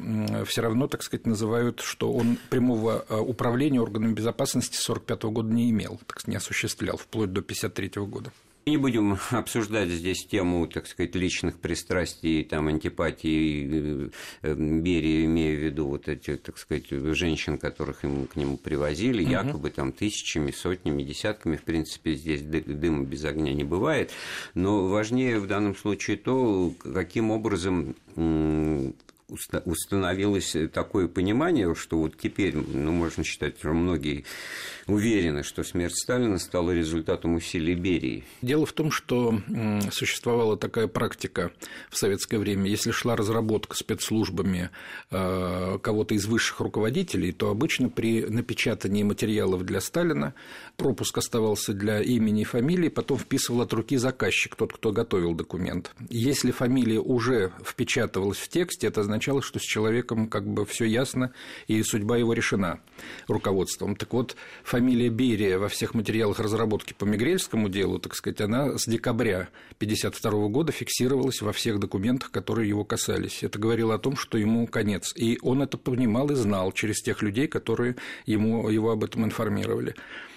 все 0.47 0.63
равно, 0.63 0.89
так 0.89 1.03
сказать, 1.03 1.27
называют, 1.27 1.81
что 1.81 2.13
он 2.13 2.39
прямого 2.51 3.05
э, 3.09 3.17
управления 3.17 3.81
органами 3.81 4.13
безопасности 4.13 4.77
1945 4.77 5.23
года 5.33 5.53
не 5.53 5.71
имел, 5.71 6.01
так 6.07 6.21
сказать, 6.21 6.29
не 6.29 6.37
осуществлял, 6.37 6.97
вплоть 6.97 7.33
до 7.33 7.41
1953 7.41 8.03
года. 8.07 8.33
Не 8.67 8.79
будем 8.79 9.19
обсуждать 9.31 9.91
здесь 9.91 10.25
тему, 10.25 10.67
так 10.67 10.87
сказать, 10.87 11.15
личных 11.15 11.59
пристрастий, 11.59 12.45
там, 12.45 12.69
антипатии 12.69 14.11
э, 14.43 14.55
Берии, 14.55 15.27
имея 15.27 15.57
в 15.57 15.61
виду 15.61 15.89
вот 15.89 16.09
эти, 16.09 16.37
так 16.37 16.57
сказать, 16.57 16.89
женщин, 16.89 17.59
которых 17.59 18.05
ему, 18.05 18.27
к 18.27 18.37
нему 18.37 18.57
привозили, 18.57 19.23
угу. 19.23 19.31
якобы 19.31 19.71
там 19.71 19.93
тысячами, 19.93 20.51
сотнями, 20.51 21.03
десятками, 21.03 21.57
в 21.57 21.63
принципе, 21.63 22.15
здесь 22.15 22.43
дыма 22.43 23.05
без 23.05 23.25
огня 23.25 23.53
не 23.53 23.65
бывает, 23.65 24.11
но 24.55 24.87
важнее 24.89 25.39
в 25.41 25.47
данном 25.47 25.77
случае 25.77 26.17
то, 26.17 26.73
каким 26.83 27.31
образом 27.31 27.95
установилось 29.29 30.57
такое 30.73 31.09
понимание, 31.09 31.75
что 31.75 31.99
вот 31.99 32.17
теперь, 32.19 32.57
ну, 32.57 32.93
можно 32.93 33.25
считать, 33.25 33.59
что 33.59 33.73
многие 33.73 34.25
уверены, 34.87 35.43
что 35.43 35.63
смерть 35.63 35.97
Сталина 35.97 36.39
стала 36.39 36.73
результатом 36.73 37.35
усилий 37.35 37.75
Берии. 37.75 38.25
Дело 38.43 38.67
в 38.67 38.73
том, 38.73 38.91
что 38.91 39.41
существовала 39.91 40.57
такая 40.57 40.89
практика 40.89 41.53
в 41.91 41.97
советское 41.97 42.39
время. 42.39 42.69
Если 42.69 42.91
шла 42.91 43.17
разработка 43.17 43.77
спецслужбами 43.77 44.71
э, 45.11 45.79
кого-то 45.83 46.15
из 46.15 46.27
высших 46.27 46.61
руководителей, 46.61 47.33
то 47.33 47.51
обычно 47.51 47.89
при 47.89 48.23
напечатании 48.25 49.03
материалов 49.03 49.65
для 49.65 49.81
Сталина 49.81 50.35
пропуск 50.77 51.19
оставался 51.19 51.73
для 51.73 52.01
имени 52.03 52.43
и 52.43 52.45
фамилии, 52.45 52.89
потом 52.89 53.19
вписывал 53.19 53.63
от 53.63 53.73
руки 53.73 53.97
заказчик, 53.97 54.55
тот, 54.57 54.73
кто 54.73 54.93
готовил 54.93 55.35
документ. 55.35 55.93
Если 56.11 56.51
фамилия 56.51 57.01
уже 57.01 57.53
впечатывалась 57.65 58.39
в 58.39 58.49
тексте, 58.49 58.89
это 58.89 59.03
означало, 59.15 59.43
что 59.43 59.59
с 59.59 59.63
человеком 59.63 60.29
как 60.29 60.45
бы 60.47 60.67
все 60.67 60.85
ясно 60.85 61.33
и 61.69 61.83
судьба 61.83 62.17
его 62.17 62.33
решена 62.33 62.81
руководством. 63.29 63.95
Так 63.95 64.13
вот, 64.13 64.37
фамилия 64.65 65.09
Берия 65.09 65.59
во 65.59 65.69
всех 65.69 65.95
материалах 65.95 66.41
разработки 66.41 66.95
по 66.95 67.05
Мигрельскому 67.05 67.69
делу, 67.69 67.99
так 67.99 68.15
сказать, 68.15 68.41
она 68.41 68.77
с 68.77 68.87
декабря 68.87 69.49
1952 69.79 70.49
года 70.49 70.73
фиксировалась 70.73 71.41
во 71.43 71.53
всех 71.53 71.79
документах, 71.79 72.33
которые 72.33 72.69
его 72.69 72.85
касались. 72.85 73.43
Это 73.43 73.59
говорило 73.59 73.95
о 73.95 73.99
том, 73.99 74.17
что 74.17 74.37
ему 74.37 74.67
конец. 74.67 75.13
И 75.17 75.39
он 75.43 75.63
это 75.63 75.79
понимал 75.79 76.31
и 76.31 76.35
знал 76.35 76.73
через 76.73 77.01
тех 77.01 77.23
людей, 77.23 77.47
которые 77.47 77.97
ему, 78.27 78.69
его 78.69 78.91
об 78.91 79.05
этом 79.05 79.25
информировали. 79.25 79.95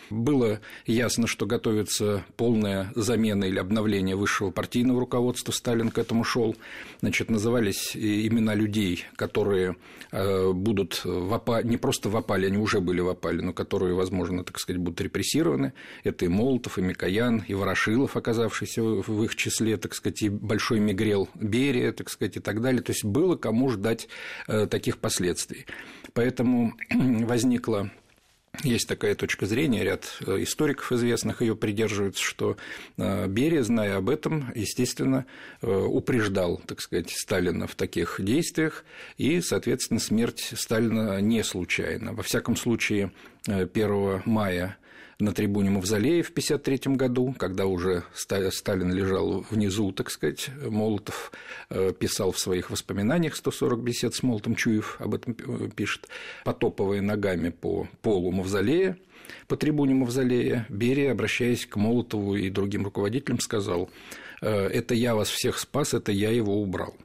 Было 0.10 0.62
ясно, 0.86 1.28
что 1.28 1.46
готовится 1.46 2.26
полная 2.38 2.92
замена 2.96 3.46
или 3.46 3.60
обновление 3.60 4.16
высшего 4.16 4.52
партийного 4.52 5.02
руководства. 5.02 5.52
Сталин 5.52 5.90
к 5.90 5.98
этому 5.98 6.24
шел. 6.24 6.56
Значит, 7.02 7.30
назывались 7.30 7.96
имена 7.96 8.56
людей, 8.56 9.06
которые 9.16 9.76
э, 10.12 10.52
будут 10.54 11.02
в 11.04 11.34
опале, 11.34 11.68
не 11.68 11.78
просто 11.78 12.10
в 12.10 12.16
опале, 12.16 12.48
они 12.48 12.58
уже 12.58 12.80
были 12.80 13.02
в 13.02 13.10
опале, 13.10 13.42
но 13.42 13.54
которые, 13.54 13.94
возможно, 13.96 14.44
так 14.44 14.60
сказать, 14.60 14.82
будут 14.82 15.02
репрессированы. 15.02 15.74
Это 16.04 16.26
и 16.26 16.28
Молотов, 16.28 16.78
и 16.78 16.82
Микоян, 16.82 17.44
и 17.48 17.54
Ворошилов, 17.54 18.16
оказавшийся 18.16 18.82
в 18.82 19.24
их 19.24 19.36
числе, 19.36 19.78
так 19.78 19.94
сказать, 19.94 20.22
и 20.22 20.30
Большой 20.30 20.80
Мигрел 20.80 21.30
Берия, 21.36 21.92
так 21.92 22.10
сказать, 22.10 22.38
и 22.38 22.40
так 22.40 22.62
далее. 22.62 22.82
То 22.82 22.92
есть 22.92 23.04
было 23.04 23.36
кому 23.36 23.70
ждать 23.70 24.08
э, 24.48 24.68
таких 24.68 25.00
последствий. 25.00 25.66
Поэтому 26.14 26.74
возникла 26.90 27.92
есть 28.64 28.88
такая 28.88 29.16
точка 29.16 29.46
зрения, 29.46 29.84
ряд 29.84 30.18
э, 30.26 30.44
историков 30.44 30.92
известных 30.92 31.42
ее 31.42 31.56
придерживаются, 31.56 32.24
что 32.24 32.58
э, 32.98 33.28
Берия, 33.28 33.64
зная 33.64 33.98
об 33.98 34.10
этом, 34.10 34.52
естественно, 34.56 35.26
э, 35.62 35.68
упреждал, 35.70 36.62
так 36.66 36.82
сказать, 36.82 37.12
Сталина 37.12 37.68
в 37.68 37.76
таких 37.76 38.20
действиях, 38.20 38.84
и, 39.18 39.42
соответственно, 39.42 40.00
смерть 40.00 40.54
Сталина 40.56 41.22
не 41.22 41.44
случайна. 41.44 42.14
Во 42.14 42.24
всяком 42.24 42.56
случае, 42.56 43.12
1 43.46 44.24
мая 44.26 44.78
на 45.20 45.34
трибуне 45.34 45.72
Мавзолея 45.72 46.22
в 46.22 46.30
1953 46.30 46.96
году, 46.96 47.34
когда 47.38 47.66
уже 47.66 48.04
Сталин 48.14 48.94
лежал 48.94 49.46
внизу, 49.50 49.92
так 49.92 50.12
сказать, 50.12 50.50
Молотов 50.62 51.32
э, 51.70 51.92
писал 51.98 52.32
в 52.32 52.40
своих 52.40 52.70
воспоминаниях 52.70 53.36
140 53.36 53.82
бесед 53.82 54.14
с 54.14 54.22
Молотом 54.22 54.56
Чуев, 54.56 54.98
об 55.00 55.16
этом 55.16 55.36
э, 55.40 55.70
пишет, 55.76 56.08
потопывая 56.46 57.02
ногами 57.02 57.50
по 57.50 57.88
полу 58.02 58.32
Мавзолея, 58.32 58.98
по 59.48 59.58
трибуне 59.58 59.96
Мавзолея, 59.96 60.68
Берия, 60.70 61.12
обращаясь 61.12 61.66
к 61.66 61.76
Молотову 61.78 62.36
и 62.36 62.50
другим 62.50 62.86
руководителям, 62.86 63.40
сказал, 63.40 63.90
«Э, 64.42 64.68
«Это 64.68 64.94
я 64.94 65.16
вас 65.16 65.30
всех 65.30 65.58
спас, 65.58 65.96
это 65.96 66.12
я 66.12 66.30
его 66.30 66.62
убрал». 66.62 66.96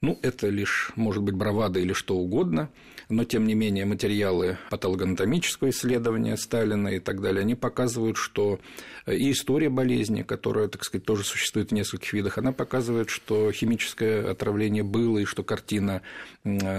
Ну, 0.00 0.18
это 0.22 0.48
лишь, 0.48 0.92
может 0.96 1.22
быть, 1.22 1.34
бравада 1.34 1.80
или 1.80 1.92
что 1.92 2.16
угодно, 2.16 2.68
но, 3.08 3.24
тем 3.24 3.46
не 3.46 3.54
менее, 3.54 3.84
материалы 3.84 4.58
патологоанатомического 4.70 5.70
исследования 5.70 6.36
Сталина 6.36 6.88
и 6.88 7.00
так 7.00 7.20
далее, 7.20 7.42
они 7.42 7.54
показывают, 7.54 8.16
что 8.16 8.60
и 9.06 9.30
история 9.30 9.68
болезни, 9.68 10.22
которая, 10.22 10.68
так 10.68 10.84
сказать, 10.84 11.04
тоже 11.04 11.24
существует 11.24 11.70
в 11.70 11.74
нескольких 11.74 12.12
видах, 12.14 12.38
она 12.38 12.52
показывает, 12.52 13.10
что 13.10 13.52
химическое 13.52 14.30
отравление 14.30 14.82
было, 14.82 15.18
и 15.18 15.24
что 15.24 15.42
картина 15.42 16.02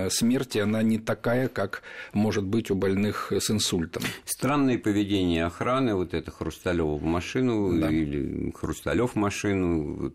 смерти, 0.10 0.60
она 0.60 0.82
не 0.82 0.98
такая, 0.98 1.48
как 1.48 1.84
может 2.14 2.44
быть 2.44 2.72
у 2.72 2.76
больных 2.76 3.32
с 3.32 3.52
инсультом. 3.52 4.04
Странное 4.26 4.78
поведение 4.78 5.46
охраны, 5.46 5.96
вот 5.96 6.14
это 6.14 6.32
Хрусталёва 6.32 6.98
в 6.98 7.04
машину 7.04 7.80
да. 7.80 7.90
или 7.90 8.52
Хрусталев 8.52 9.12
в 9.12 9.16
машину, 9.16 10.14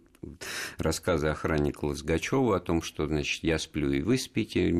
рассказы 0.78 1.28
охранника 1.28 1.85
Лозгачева 1.85 2.56
о 2.56 2.61
том, 2.61 2.83
что, 2.83 3.06
значит, 3.06 3.42
я 3.42 3.59
сплю 3.59 3.92
и 3.92 4.02
вы 4.02 4.18
спите. 4.18 4.70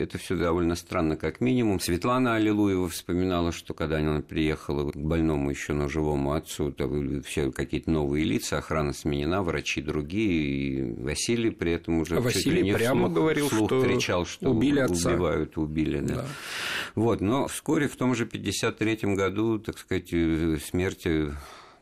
Это 0.00 0.18
все 0.18 0.36
довольно 0.36 0.74
странно, 0.74 1.16
как 1.16 1.40
минимум. 1.40 1.80
Светлана 1.80 2.36
Аллилуева 2.36 2.88
вспоминала, 2.88 3.52
что 3.52 3.74
когда 3.74 3.98
она 3.98 4.20
приехала 4.20 4.90
к 4.90 4.96
больному 4.96 5.50
еще 5.50 5.72
на 5.72 5.88
живому 5.88 6.32
отцу, 6.32 6.72
то 6.72 6.90
все 7.24 7.50
какие-то 7.50 7.90
новые 7.90 8.24
лица, 8.24 8.58
охрана 8.58 8.92
сменена, 8.92 9.42
врачи 9.42 9.82
другие, 9.82 10.30
и 10.30 10.92
Василий 11.02 11.50
при 11.50 11.72
этом 11.72 12.00
уже 12.00 12.20
Василий 12.20 12.72
прямо 12.72 13.08
вслух, 13.08 13.14
говорил, 13.14 13.48
вслух 13.48 13.68
что 13.68 13.82
кричал, 13.82 14.26
что 14.26 14.50
убили 14.50 14.80
отца. 14.80 15.10
убивают, 15.10 15.56
убили, 15.58 16.00
да. 16.00 16.14
да. 16.14 16.26
Вот, 16.94 17.20
но 17.20 17.46
вскоре 17.48 17.88
в 17.88 17.96
том 17.96 18.14
же 18.14 18.26
53 18.26 19.14
году, 19.14 19.58
так 19.58 19.78
сказать, 19.78 20.08
смерти 20.08 21.32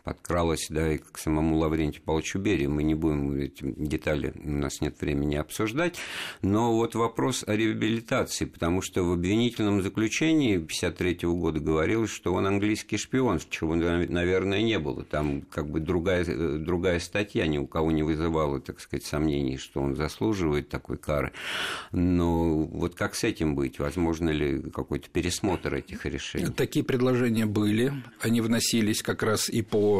подкралась, 0.04 0.66
да, 0.68 0.92
и 0.92 0.98
к 0.98 1.18
самому 1.18 1.56
Лаврентию 1.56 2.02
Павловичу 2.02 2.38
Берии. 2.38 2.66
Мы 2.66 2.82
не 2.82 2.94
будем 2.94 3.32
эти 3.32 3.64
детали, 3.76 4.32
у 4.44 4.50
нас 4.50 4.82
нет 4.82 5.00
времени 5.00 5.36
обсуждать. 5.36 5.96
Но 6.42 6.74
вот 6.74 6.94
вопрос 6.94 7.42
о 7.46 7.56
реабилитации, 7.56 8.44
потому 8.44 8.82
что 8.82 9.02
в 9.02 9.12
обвинительном 9.12 9.82
заключении 9.82 10.56
1953 10.56 11.28
года 11.30 11.60
говорилось, 11.60 12.10
что 12.10 12.34
он 12.34 12.46
английский 12.46 12.98
шпион, 12.98 13.40
чего, 13.48 13.74
наверное, 13.74 14.62
не 14.62 14.78
было. 14.78 15.04
Там 15.04 15.42
как 15.42 15.70
бы 15.70 15.80
другая, 15.80 16.24
другая 16.58 17.00
статья 17.00 17.46
ни 17.46 17.56
у 17.56 17.66
кого 17.66 17.90
не 17.90 18.02
вызывала, 18.02 18.60
так 18.60 18.80
сказать, 18.80 19.06
сомнений, 19.06 19.56
что 19.56 19.80
он 19.80 19.96
заслуживает 19.96 20.68
такой 20.68 20.98
кары. 20.98 21.32
Но 21.92 22.64
вот 22.64 22.94
как 22.94 23.14
с 23.14 23.24
этим 23.24 23.54
быть? 23.54 23.78
Возможно 23.78 24.28
ли 24.28 24.60
какой-то 24.70 25.08
пересмотр 25.08 25.74
этих 25.74 26.04
решений? 26.04 26.52
Такие 26.52 26.84
предложения 26.84 27.46
были. 27.46 27.92
Они 28.20 28.42
вносились 28.42 29.02
как 29.02 29.22
раз 29.22 29.48
и 29.48 29.62
по 29.62 29.93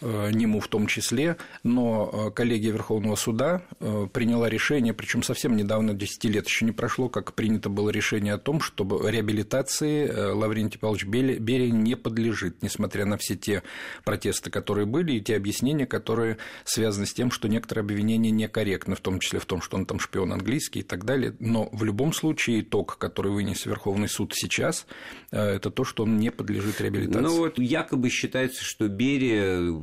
Э, 0.00 0.30
нему 0.32 0.60
в 0.60 0.68
том 0.68 0.86
числе, 0.86 1.36
но 1.64 2.28
э, 2.28 2.30
коллегия 2.30 2.70
Верховного 2.70 3.16
суда 3.16 3.62
э, 3.80 4.06
приняла 4.12 4.48
решение, 4.48 4.94
причем 4.94 5.22
совсем 5.22 5.56
недавно, 5.56 5.94
10 5.94 6.24
лет 6.24 6.46
еще 6.46 6.64
не 6.64 6.72
прошло, 6.72 7.08
как 7.08 7.34
принято 7.34 7.68
было 7.68 7.90
решение 7.90 8.34
о 8.34 8.38
том, 8.38 8.60
чтобы 8.60 9.10
реабилитации 9.10 10.08
Лаврентий 10.08 10.78
Павлович 10.78 11.06
Берия 11.06 11.70
не 11.70 11.96
подлежит, 11.96 12.62
несмотря 12.62 13.06
на 13.06 13.16
все 13.16 13.36
те 13.36 13.62
протесты, 14.04 14.50
которые 14.50 14.86
были, 14.86 15.12
и 15.12 15.20
те 15.20 15.36
объяснения, 15.36 15.86
которые 15.86 16.38
связаны 16.64 17.06
с 17.06 17.14
тем, 17.14 17.30
что 17.30 17.48
некоторые 17.48 17.82
обвинения 17.82 18.30
некорректны, 18.30 18.94
в 18.94 19.00
том 19.00 19.18
числе 19.20 19.40
в 19.40 19.46
том, 19.46 19.60
что 19.60 19.76
он 19.76 19.86
там 19.86 19.98
шпион 19.98 20.32
английский 20.32 20.80
и 20.80 20.84
так 20.84 21.04
далее. 21.04 21.34
Но 21.40 21.68
в 21.72 21.82
любом 21.84 22.12
случае 22.12 22.60
итог, 22.60 22.98
который 22.98 23.32
вынес 23.32 23.66
Верховный 23.66 24.08
суд 24.08 24.32
сейчас, 24.34 24.86
это 25.30 25.70
то, 25.70 25.84
что 25.84 26.04
он 26.04 26.18
не 26.18 26.30
подлежит 26.30 26.80
реабилитации. 26.80 27.20
Ну 27.20 27.36
вот 27.36 27.58
якобы 27.58 28.10
считается, 28.10 28.62
что 28.62 28.88
Берия 28.88 29.37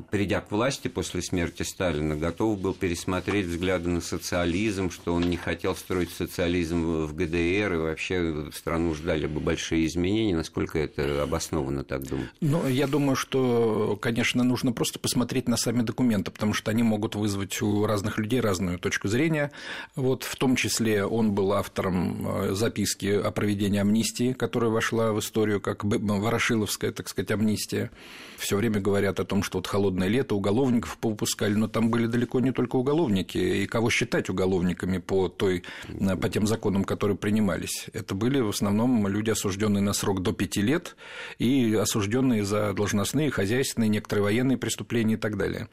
придя 0.09 0.41
к 0.41 0.51
власти 0.51 0.87
после 0.87 1.21
смерти 1.21 1.63
Сталина, 1.63 2.15
готов 2.15 2.59
был 2.59 2.73
пересмотреть 2.73 3.47
взгляды 3.47 3.89
на 3.89 4.01
социализм, 4.01 4.89
что 4.89 5.13
он 5.13 5.29
не 5.29 5.37
хотел 5.37 5.75
строить 5.75 6.11
социализм 6.11 7.05
в 7.05 7.15
ГДР, 7.15 7.73
и 7.73 7.77
вообще 7.77 8.49
страну 8.53 8.93
ждали 8.93 9.27
бы 9.27 9.39
большие 9.39 9.85
изменения. 9.85 10.35
Насколько 10.35 10.79
это 10.79 11.23
обоснованно 11.23 11.83
так 11.83 12.03
думать? 12.03 12.29
Ну, 12.41 12.67
я 12.67 12.87
думаю, 12.87 13.15
что, 13.15 13.97
конечно, 14.01 14.43
нужно 14.43 14.71
просто 14.71 14.99
посмотреть 14.99 15.47
на 15.47 15.57
сами 15.57 15.81
документы, 15.81 16.31
потому 16.31 16.53
что 16.53 16.71
они 16.71 16.83
могут 16.83 17.15
вызвать 17.15 17.61
у 17.61 17.85
разных 17.85 18.17
людей 18.17 18.39
разную 18.39 18.79
точку 18.79 19.07
зрения. 19.07 19.51
Вот 19.95 20.23
в 20.23 20.35
том 20.35 20.55
числе 20.55 21.05
он 21.05 21.31
был 21.31 21.53
автором 21.53 22.27
э, 22.27 22.53
записки 22.53 23.07
о 23.07 23.31
проведении 23.31 23.79
амнистии, 23.79 24.33
которая 24.33 24.71
вошла 24.71 25.11
в 25.11 25.19
историю 25.19 25.61
как 25.61 25.83
Ворошиловская, 25.83 26.91
так 26.91 27.09
сказать, 27.09 27.31
амнистия. 27.31 27.91
Все 28.37 28.57
время 28.57 28.79
говорят 28.79 29.19
о 29.19 29.25
том, 29.25 29.43
что 29.45 29.59
вот 29.59 29.67
холодное 29.67 30.07
лето, 30.07 30.35
уголовников 30.35 30.97
повыпускали, 30.97 31.53
но 31.53 31.67
там 31.67 31.89
были 31.89 32.07
далеко 32.07 32.39
не 32.39 32.51
только 32.51 32.75
уголовники, 32.75 33.37
и 33.37 33.65
кого 33.67 33.89
считать 33.89 34.29
уголовниками 34.29 34.97
по, 34.97 35.29
той, 35.29 35.63
по 36.21 36.29
тем 36.29 36.47
законам, 36.47 36.83
которые 36.83 37.15
принимались. 37.15 37.87
Это 37.93 38.15
были 38.15 38.41
в 38.41 38.49
основном 38.49 39.07
люди, 39.07 39.29
осужденные 39.29 39.81
на 39.81 39.93
срок 39.93 40.21
до 40.21 40.33
пяти 40.33 40.61
лет 40.61 40.95
и 41.39 41.73
осужденные 41.75 42.43
за 42.43 42.73
должностные, 42.73 43.29
хозяйственные, 43.29 43.89
некоторые 43.89 44.23
военные 44.23 44.57
преступления 44.57 45.13
и 45.13 45.17
так 45.17 45.37
далее. 45.37 45.69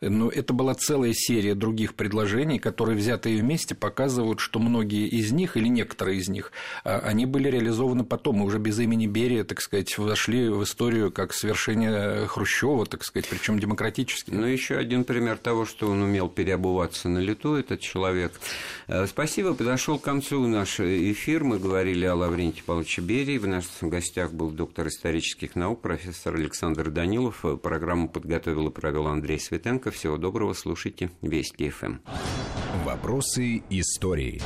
Но 0.00 0.28
это 0.28 0.52
была 0.52 0.74
целая 0.74 1.12
серия 1.14 1.54
других 1.54 1.94
предложений, 1.94 2.58
которые, 2.58 2.96
взятые 2.96 3.38
вместе, 3.38 3.74
показывают, 3.74 4.40
что 4.40 4.58
многие 4.58 5.06
из 5.06 5.30
них, 5.30 5.56
или 5.56 5.68
некоторые 5.68 6.18
из 6.18 6.28
них, 6.28 6.50
а, 6.84 6.98
они 6.98 7.24
были 7.24 7.48
реализованы 7.48 8.04
потом, 8.04 8.42
и 8.42 8.44
уже 8.44 8.58
без 8.58 8.78
имени 8.80 9.06
Берия, 9.06 9.44
так 9.44 9.60
сказать, 9.60 9.96
вошли 9.96 10.48
в 10.48 10.62
историю 10.64 11.12
как 11.12 11.32
свершение 11.32 12.26
Хрущева, 12.26 12.86
так 12.86 13.04
сказать, 13.04 13.11
причем 13.12 13.58
демократически. 13.58 14.30
Ну, 14.30 14.46
еще 14.46 14.76
один 14.76 15.04
пример 15.04 15.36
того, 15.38 15.64
что 15.64 15.88
он 15.88 16.02
умел 16.02 16.28
переобуваться 16.28 17.08
на 17.08 17.18
лету, 17.18 17.54
этот 17.54 17.80
человек. 17.80 18.32
Э, 18.88 19.06
спасибо, 19.06 19.54
подошел 19.54 19.98
к 19.98 20.02
концу 20.02 20.46
наш 20.46 20.80
эфир. 20.80 21.44
Мы 21.44 21.58
говорили 21.58 22.06
о 22.06 22.14
Лаврентии 22.14 22.62
Павловиче 22.64 23.02
Берии. 23.02 23.38
В 23.38 23.46
наших 23.46 23.82
гостях 23.82 24.32
был 24.32 24.50
доктор 24.50 24.88
исторических 24.88 25.56
наук, 25.56 25.82
профессор 25.82 26.36
Александр 26.36 26.90
Данилов. 26.90 27.44
Программу 27.62 28.08
подготовил 28.08 28.68
и 28.68 28.72
провел 28.72 29.06
Андрей 29.08 29.38
Светенко. 29.38 29.90
Всего 29.90 30.16
доброго, 30.16 30.54
слушайте 30.54 31.10
Вести 31.20 31.68
ФМ. 31.70 31.96
Вопросы 32.84 33.62
истории. 33.70 34.40